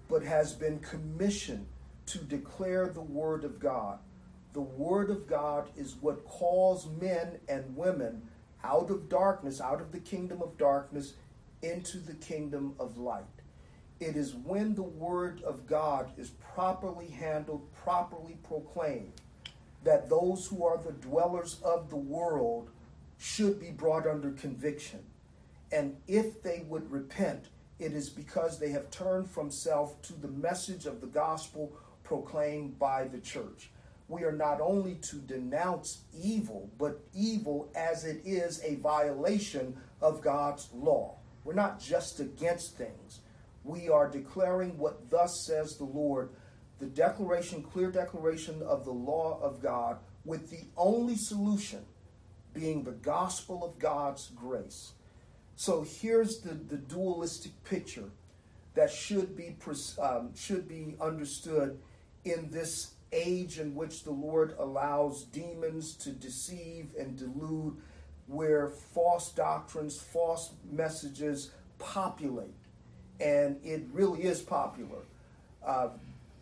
but 0.08 0.22
has 0.22 0.52
been 0.52 0.78
commissioned 0.80 1.66
to 2.06 2.18
declare 2.18 2.88
the 2.88 3.00
word 3.00 3.44
of 3.44 3.60
God. 3.60 3.98
The 4.52 4.60
word 4.60 5.10
of 5.10 5.28
God 5.28 5.70
is 5.76 5.94
what 6.00 6.24
calls 6.24 6.88
men 7.00 7.38
and 7.48 7.76
women 7.76 8.22
out 8.64 8.90
of 8.90 9.08
darkness, 9.08 9.60
out 9.60 9.80
of 9.80 9.92
the 9.92 10.00
kingdom 10.00 10.42
of 10.42 10.58
darkness, 10.58 11.14
into 11.62 11.98
the 11.98 12.14
kingdom 12.14 12.74
of 12.80 12.98
light. 12.98 13.24
It 14.00 14.16
is 14.16 14.34
when 14.34 14.74
the 14.74 14.82
word 14.82 15.42
of 15.42 15.66
God 15.66 16.10
is 16.16 16.30
properly 16.30 17.08
handled, 17.08 17.72
properly 17.74 18.38
proclaimed, 18.42 19.12
that 19.84 20.08
those 20.08 20.46
who 20.46 20.64
are 20.64 20.78
the 20.78 20.92
dwellers 20.92 21.60
of 21.62 21.90
the 21.90 21.96
world 21.96 22.70
should 23.18 23.60
be 23.60 23.70
brought 23.70 24.06
under 24.06 24.30
conviction. 24.30 25.00
And 25.72 25.96
if 26.06 26.42
they 26.42 26.64
would 26.68 26.90
repent, 26.90 27.46
it 27.78 27.92
is 27.92 28.10
because 28.10 28.58
they 28.58 28.70
have 28.70 28.90
turned 28.90 29.30
from 29.30 29.50
self 29.50 30.00
to 30.02 30.12
the 30.12 30.28
message 30.28 30.86
of 30.86 31.00
the 31.00 31.06
gospel 31.06 31.72
proclaimed 32.02 32.78
by 32.78 33.04
the 33.04 33.20
church. 33.20 33.70
We 34.08 34.24
are 34.24 34.32
not 34.32 34.60
only 34.60 34.96
to 34.96 35.16
denounce 35.16 36.02
evil, 36.20 36.70
but 36.78 37.00
evil 37.14 37.70
as 37.76 38.04
it 38.04 38.22
is 38.24 38.60
a 38.64 38.74
violation 38.76 39.76
of 40.00 40.20
God's 40.20 40.68
law. 40.74 41.16
We're 41.44 41.54
not 41.54 41.80
just 41.80 42.18
against 42.18 42.76
things 42.76 43.20
we 43.64 43.88
are 43.88 44.08
declaring 44.08 44.78
what 44.78 45.10
thus 45.10 45.44
says 45.46 45.76
the 45.76 45.84
Lord, 45.84 46.30
the 46.78 46.86
declaration, 46.86 47.62
clear 47.62 47.90
declaration 47.90 48.62
of 48.62 48.84
the 48.84 48.92
law 48.92 49.38
of 49.42 49.60
God, 49.60 49.98
with 50.24 50.50
the 50.50 50.64
only 50.76 51.16
solution 51.16 51.84
being 52.52 52.82
the 52.82 52.92
gospel 52.92 53.64
of 53.64 53.78
God's 53.78 54.30
grace. 54.34 54.92
So 55.60 55.82
here's 55.82 56.38
the, 56.38 56.54
the 56.54 56.78
dualistic 56.78 57.52
picture 57.64 58.08
that 58.72 58.90
should 58.90 59.36
be 59.36 59.54
um, 60.00 60.34
should 60.34 60.66
be 60.66 60.96
understood 60.98 61.78
in 62.24 62.50
this 62.50 62.92
age 63.12 63.58
in 63.58 63.74
which 63.74 64.04
the 64.04 64.10
Lord 64.10 64.54
allows 64.58 65.24
demons 65.24 65.96
to 65.96 66.12
deceive 66.12 66.94
and 66.98 67.14
delude, 67.14 67.76
where 68.26 68.70
false 68.70 69.32
doctrines, 69.32 70.00
false 70.00 70.52
messages 70.72 71.50
populate 71.78 72.54
and 73.20 73.60
it 73.62 73.82
really 73.92 74.22
is 74.22 74.40
popular. 74.40 75.02
Uh, 75.62 75.88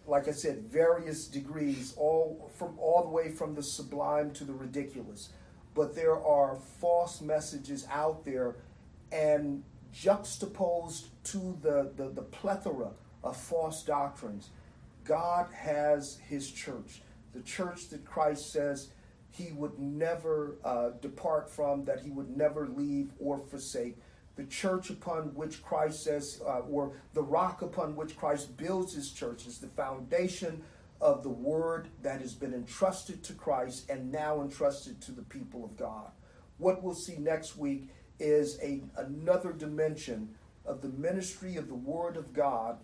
like 0.07 0.29
I 0.29 0.31
said, 0.31 0.63
various 0.71 1.27
degrees, 1.27 1.93
all 1.97 2.53
from 2.57 2.79
all 2.79 3.03
the 3.03 3.09
way 3.09 3.33
from 3.33 3.57
the 3.57 3.65
sublime 3.65 4.31
to 4.35 4.45
the 4.45 4.53
ridiculous. 4.53 5.31
But 5.75 5.97
there 5.97 6.17
are 6.17 6.57
false 6.81 7.21
messages 7.21 7.85
out 7.91 8.25
there, 8.25 8.55
and 9.13 9.63
juxtaposed 9.93 11.09
to 11.25 11.59
the, 11.63 11.93
the, 11.97 12.09
the 12.11 12.23
plethora 12.23 12.91
of 13.25 13.37
false 13.37 13.83
doctrines, 13.83 14.51
God 15.05 15.49
has 15.53 16.19
His 16.29 16.51
church, 16.51 17.03
the 17.33 17.41
church 17.41 17.89
that 17.89 18.05
Christ 18.05 18.53
says 18.53 18.91
He 19.31 19.53
would 19.53 19.79
never 19.79 20.57
uh, 20.65 20.91
depart 21.01 21.51
from, 21.51 21.85
that 21.87 22.01
He 22.01 22.11
would 22.11 22.37
never 22.37 22.69
leave 22.69 23.13
or 23.19 23.39
forsake 23.39 23.97
the 24.39 24.45
church 24.45 24.89
upon 24.89 25.35
which 25.35 25.63
Christ 25.65 26.05
says, 26.05 26.41
uh, 26.47 26.61
or 26.61 26.93
the 27.13 27.23
rock 27.23 27.61
upon 27.61 27.97
which 27.97 28.17
Christ 28.17 28.57
builds 28.57 28.95
his 28.95 29.11
church, 29.11 29.47
is 29.49 29.59
the 29.59 29.67
foundation 29.67 30.63
of 31.01 31.25
the 31.25 31.29
word 31.29 31.89
that 32.03 32.21
has 32.21 32.35
been 32.35 32.55
entrusted 32.55 33.25
to 33.25 33.33
Christ 33.33 33.91
and 33.91 34.13
now 34.13 34.41
entrusted 34.41 35.01
to 35.03 35.13
the 35.13 35.23
people 35.23 35.65
of 35.65 35.77
God. 35.77 36.13
What 36.59 36.85
we'll 36.85 36.95
see 36.95 37.17
next 37.17 37.57
week 37.57 37.89
is 38.19 38.59
a, 38.63 38.83
another 38.97 39.53
dimension 39.53 40.31
of 40.65 40.83
the 40.83 40.89
ministry 40.89 41.57
of 41.57 41.69
the 41.69 41.75
word 41.75 42.17
of 42.17 42.33
God 42.33 42.79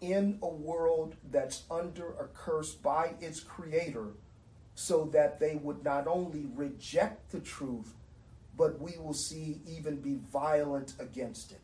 in 0.00 0.38
a 0.42 0.48
world 0.48 1.14
that's 1.30 1.62
under 1.70 2.12
a 2.14 2.26
curse 2.34 2.74
by 2.74 3.14
its 3.20 3.40
creator 3.40 4.08
so 4.74 5.04
that 5.12 5.38
they 5.38 5.56
would 5.56 5.84
not 5.84 6.06
only 6.06 6.46
reject 6.54 7.30
the 7.30 7.40
truth 7.40 7.94
but 8.56 8.80
we 8.80 8.96
will 8.98 9.14
see 9.14 9.60
even 9.66 9.96
be 9.96 10.18
violent 10.30 10.94
against 10.98 11.52
it. 11.52 11.60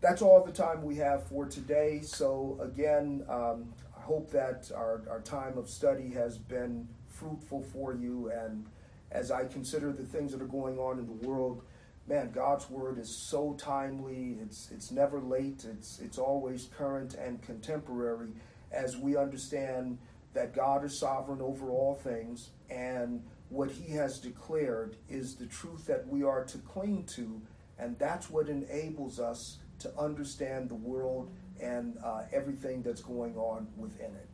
That's 0.00 0.22
all 0.22 0.44
the 0.44 0.52
time 0.52 0.82
we 0.82 0.96
have 0.96 1.26
for 1.26 1.46
today. 1.46 2.00
So, 2.02 2.58
again, 2.62 3.24
um, 3.28 3.72
I 3.96 4.00
hope 4.00 4.30
that 4.30 4.70
our, 4.74 5.02
our 5.10 5.20
time 5.20 5.58
of 5.58 5.68
study 5.68 6.10
has 6.10 6.38
been 6.38 6.86
fruitful 7.08 7.62
for 7.62 7.94
you. 7.94 8.30
And 8.30 8.66
as 9.10 9.30
I 9.30 9.46
consider 9.46 9.92
the 9.92 10.04
things 10.04 10.32
that 10.32 10.42
are 10.42 10.46
going 10.46 10.78
on 10.78 10.98
in 10.98 11.06
the 11.06 11.26
world, 11.28 11.62
man, 12.06 12.30
God's 12.30 12.70
word 12.70 12.98
is 12.98 13.14
so 13.14 13.54
timely. 13.58 14.38
It's 14.42 14.70
it's 14.70 14.90
never 14.90 15.20
late. 15.20 15.64
It's 15.68 15.98
it's 16.00 16.18
always 16.18 16.68
current 16.76 17.14
and 17.14 17.42
contemporary 17.42 18.32
as 18.72 18.96
we 18.96 19.16
understand 19.16 19.98
that 20.34 20.54
God 20.54 20.84
is 20.84 20.98
sovereign 20.98 21.40
over 21.40 21.70
all 21.70 21.94
things 21.94 22.50
and 22.68 23.22
what 23.48 23.70
he 23.70 23.92
has 23.92 24.18
declared 24.18 24.96
is 25.08 25.36
the 25.36 25.46
truth 25.46 25.86
that 25.86 26.06
we 26.08 26.22
are 26.22 26.44
to 26.44 26.58
cling 26.58 27.04
to, 27.14 27.40
and 27.78 27.96
that's 27.98 28.28
what 28.28 28.48
enables 28.48 29.20
us 29.20 29.58
to 29.78 29.92
understand 29.98 30.68
the 30.68 30.74
world 30.74 31.30
and 31.60 31.96
uh, 32.04 32.22
everything 32.32 32.82
that's 32.82 33.00
going 33.00 33.36
on 33.36 33.68
within 33.76 34.10
it. 34.14 34.28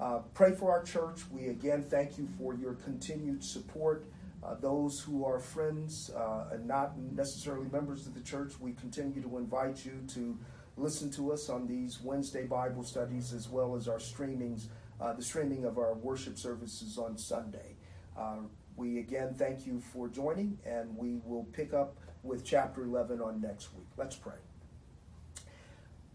Uh, 0.00 0.18
pray 0.34 0.52
for 0.52 0.72
our 0.72 0.82
church. 0.82 1.20
We 1.30 1.48
again 1.48 1.82
thank 1.82 2.18
you 2.18 2.28
for 2.38 2.54
your 2.54 2.74
continued 2.74 3.44
support. 3.44 4.04
Uh, 4.42 4.54
those 4.54 5.00
who 5.00 5.24
are 5.24 5.38
friends 5.38 6.10
uh, 6.16 6.48
and 6.52 6.66
not 6.66 6.98
necessarily 6.98 7.68
members 7.70 8.06
of 8.06 8.14
the 8.14 8.20
church, 8.20 8.54
we 8.58 8.72
continue 8.72 9.20
to 9.20 9.36
invite 9.36 9.84
you 9.84 10.00
to 10.08 10.38
listen 10.76 11.10
to 11.10 11.32
us 11.32 11.50
on 11.50 11.66
these 11.66 12.00
Wednesday 12.00 12.44
Bible 12.44 12.82
studies 12.82 13.34
as 13.34 13.48
well 13.48 13.76
as 13.76 13.86
our 13.86 13.98
streamings, 13.98 14.68
uh, 15.00 15.12
the 15.12 15.22
streaming 15.22 15.64
of 15.66 15.76
our 15.76 15.94
worship 15.94 16.38
services 16.38 16.96
on 16.96 17.18
Sunday. 17.18 17.76
Uh, 18.18 18.36
we 18.76 18.98
again 18.98 19.34
thank 19.36 19.66
you 19.66 19.80
for 19.92 20.08
joining, 20.08 20.58
and 20.64 20.96
we 20.96 21.20
will 21.24 21.44
pick 21.52 21.74
up 21.74 21.96
with 22.22 22.44
chapter 22.44 22.82
11 22.82 23.20
on 23.20 23.40
next 23.40 23.74
week. 23.74 23.88
Let's 23.98 24.16
pray. 24.16 24.36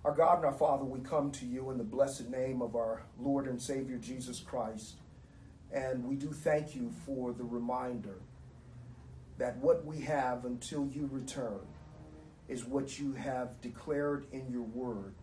Our 0.03 0.13
God 0.13 0.37
and 0.37 0.45
our 0.45 0.53
Father, 0.53 0.83
we 0.83 0.99
come 0.99 1.31
to 1.31 1.45
you 1.45 1.71
in 1.71 1.77
the 1.77 1.83
blessed 1.83 2.29
name 2.29 2.61
of 2.61 2.75
our 2.75 3.01
Lord 3.19 3.47
and 3.47 3.59
Savior 3.59 3.97
Jesus 3.97 4.39
Christ, 4.39 4.95
and 5.75 6.05
we 6.05 6.15
do 6.15 6.31
thank 6.31 6.73
you 6.73 6.89
for 7.05 7.33
the 7.33 7.43
reminder 7.43 8.15
that 9.37 9.57
what 9.57 9.85
we 9.85 9.99
have 9.99 10.45
until 10.45 10.87
you 10.87 11.09
return 11.11 11.59
is 12.47 12.63
what 12.63 12.97
you 12.97 13.11
have 13.13 13.59
declared 13.59 14.25
in 14.31 14.49
your 14.49 14.63
word. 14.63 15.13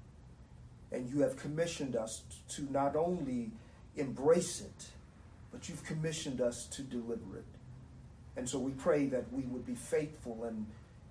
And 0.92 1.08
you 1.08 1.20
have 1.20 1.36
commissioned 1.36 1.96
us 1.96 2.22
to 2.50 2.70
not 2.70 2.96
only 2.96 3.50
embrace 3.96 4.60
it, 4.60 4.90
but 5.50 5.70
you've 5.70 5.84
commissioned 5.84 6.42
us 6.42 6.66
to 6.66 6.82
deliver 6.82 7.38
it. 7.38 7.46
And 8.36 8.46
so 8.46 8.58
we 8.58 8.72
pray 8.72 9.06
that 9.06 9.32
we 9.32 9.44
would 9.44 9.64
be 9.64 9.74
faithful 9.74 10.44
and, 10.44 10.66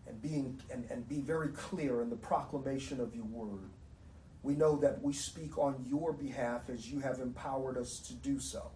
and 0.08 0.22
being 0.22 0.62
and, 0.70 0.86
and 0.92 1.10
be 1.10 1.20
very 1.20 1.50
clear 1.50 2.04
in 2.04 2.12
the 2.12 2.16
proclamation 2.16 3.00
of 3.00 3.16
your 3.16 3.26
word. 3.26 3.70
We 4.44 4.54
know 4.54 4.76
that 4.78 5.02
we 5.02 5.14
speak 5.14 5.58
on 5.58 5.84
your 5.88 6.14
behalf 6.14 6.70
as 6.70 6.92
you 6.92 7.00
have 7.00 7.20
empowered 7.20 7.78
us 7.78 8.00
to 8.08 8.14
do 8.14 8.40
so. 8.40 8.70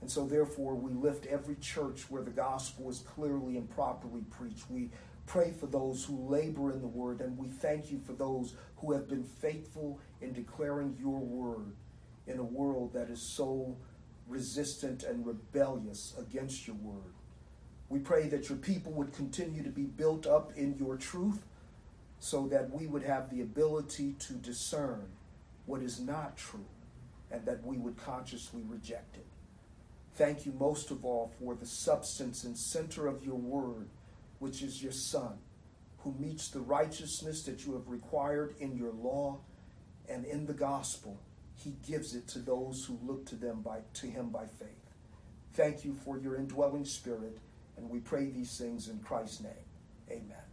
And 0.00 0.10
so, 0.10 0.26
therefore, 0.26 0.74
we 0.74 0.92
lift 0.92 1.26
every 1.26 1.56
church 1.56 2.10
where 2.10 2.22
the 2.22 2.30
gospel 2.30 2.88
is 2.88 3.00
clearly 3.00 3.56
and 3.56 3.68
properly 3.68 4.22
preached. 4.30 4.70
We 4.70 4.90
pray 5.26 5.52
for 5.52 5.66
those 5.66 6.04
who 6.04 6.28
labor 6.28 6.72
in 6.72 6.80
the 6.80 6.88
word, 6.88 7.20
and 7.20 7.36
we 7.36 7.48
thank 7.48 7.90
you 7.90 8.00
for 8.04 8.14
those 8.14 8.54
who 8.78 8.92
have 8.92 9.08
been 9.08 9.24
faithful 9.24 10.00
in 10.20 10.32
declaring 10.32 10.96
your 10.98 11.18
word 11.18 11.72
in 12.26 12.38
a 12.38 12.44
world 12.44 12.92
that 12.94 13.10
is 13.10 13.20
so 13.20 13.76
resistant 14.26 15.02
and 15.02 15.26
rebellious 15.26 16.14
against 16.18 16.66
your 16.66 16.76
word. 16.76 17.12
We 17.88 17.98
pray 17.98 18.28
that 18.28 18.48
your 18.48 18.58
people 18.58 18.92
would 18.92 19.12
continue 19.12 19.62
to 19.62 19.68
be 19.68 19.82
built 19.82 20.26
up 20.26 20.52
in 20.56 20.76
your 20.78 20.96
truth 20.96 21.42
so 22.20 22.46
that 22.48 22.70
we 22.70 22.86
would 22.86 23.02
have 23.02 23.30
the 23.30 23.40
ability 23.42 24.14
to 24.20 24.34
discern 24.34 25.08
what 25.66 25.82
is 25.82 26.00
not 26.00 26.36
true 26.36 26.66
and 27.30 27.44
that 27.46 27.64
we 27.64 27.76
would 27.78 27.96
consciously 27.96 28.62
reject 28.68 29.16
it. 29.16 29.26
Thank 30.14 30.44
you 30.44 30.52
most 30.52 30.90
of 30.90 31.04
all 31.04 31.32
for 31.38 31.54
the 31.54 31.66
substance 31.66 32.44
and 32.44 32.56
center 32.56 33.06
of 33.06 33.24
your 33.24 33.36
word, 33.36 33.88
which 34.38 34.62
is 34.62 34.82
your 34.82 34.92
Son, 34.92 35.38
who 35.98 36.14
meets 36.18 36.48
the 36.48 36.60
righteousness 36.60 37.42
that 37.44 37.64
you 37.64 37.72
have 37.74 37.88
required 37.88 38.54
in 38.58 38.76
your 38.76 38.92
law 38.92 39.38
and 40.08 40.24
in 40.24 40.46
the 40.46 40.52
gospel. 40.52 41.18
He 41.54 41.76
gives 41.86 42.14
it 42.14 42.26
to 42.28 42.38
those 42.38 42.84
who 42.84 42.98
look 43.06 43.26
to 43.26 43.36
them 43.36 43.60
by 43.62 43.80
to 43.94 44.06
him 44.06 44.30
by 44.30 44.46
faith. 44.46 44.68
Thank 45.54 45.84
you 45.84 45.94
for 46.04 46.18
your 46.18 46.36
indwelling 46.36 46.84
spirit, 46.84 47.38
and 47.76 47.90
we 47.90 48.00
pray 48.00 48.26
these 48.26 48.56
things 48.56 48.88
in 48.88 48.98
Christ's 49.00 49.40
name. 49.40 49.52
Amen. 50.10 50.49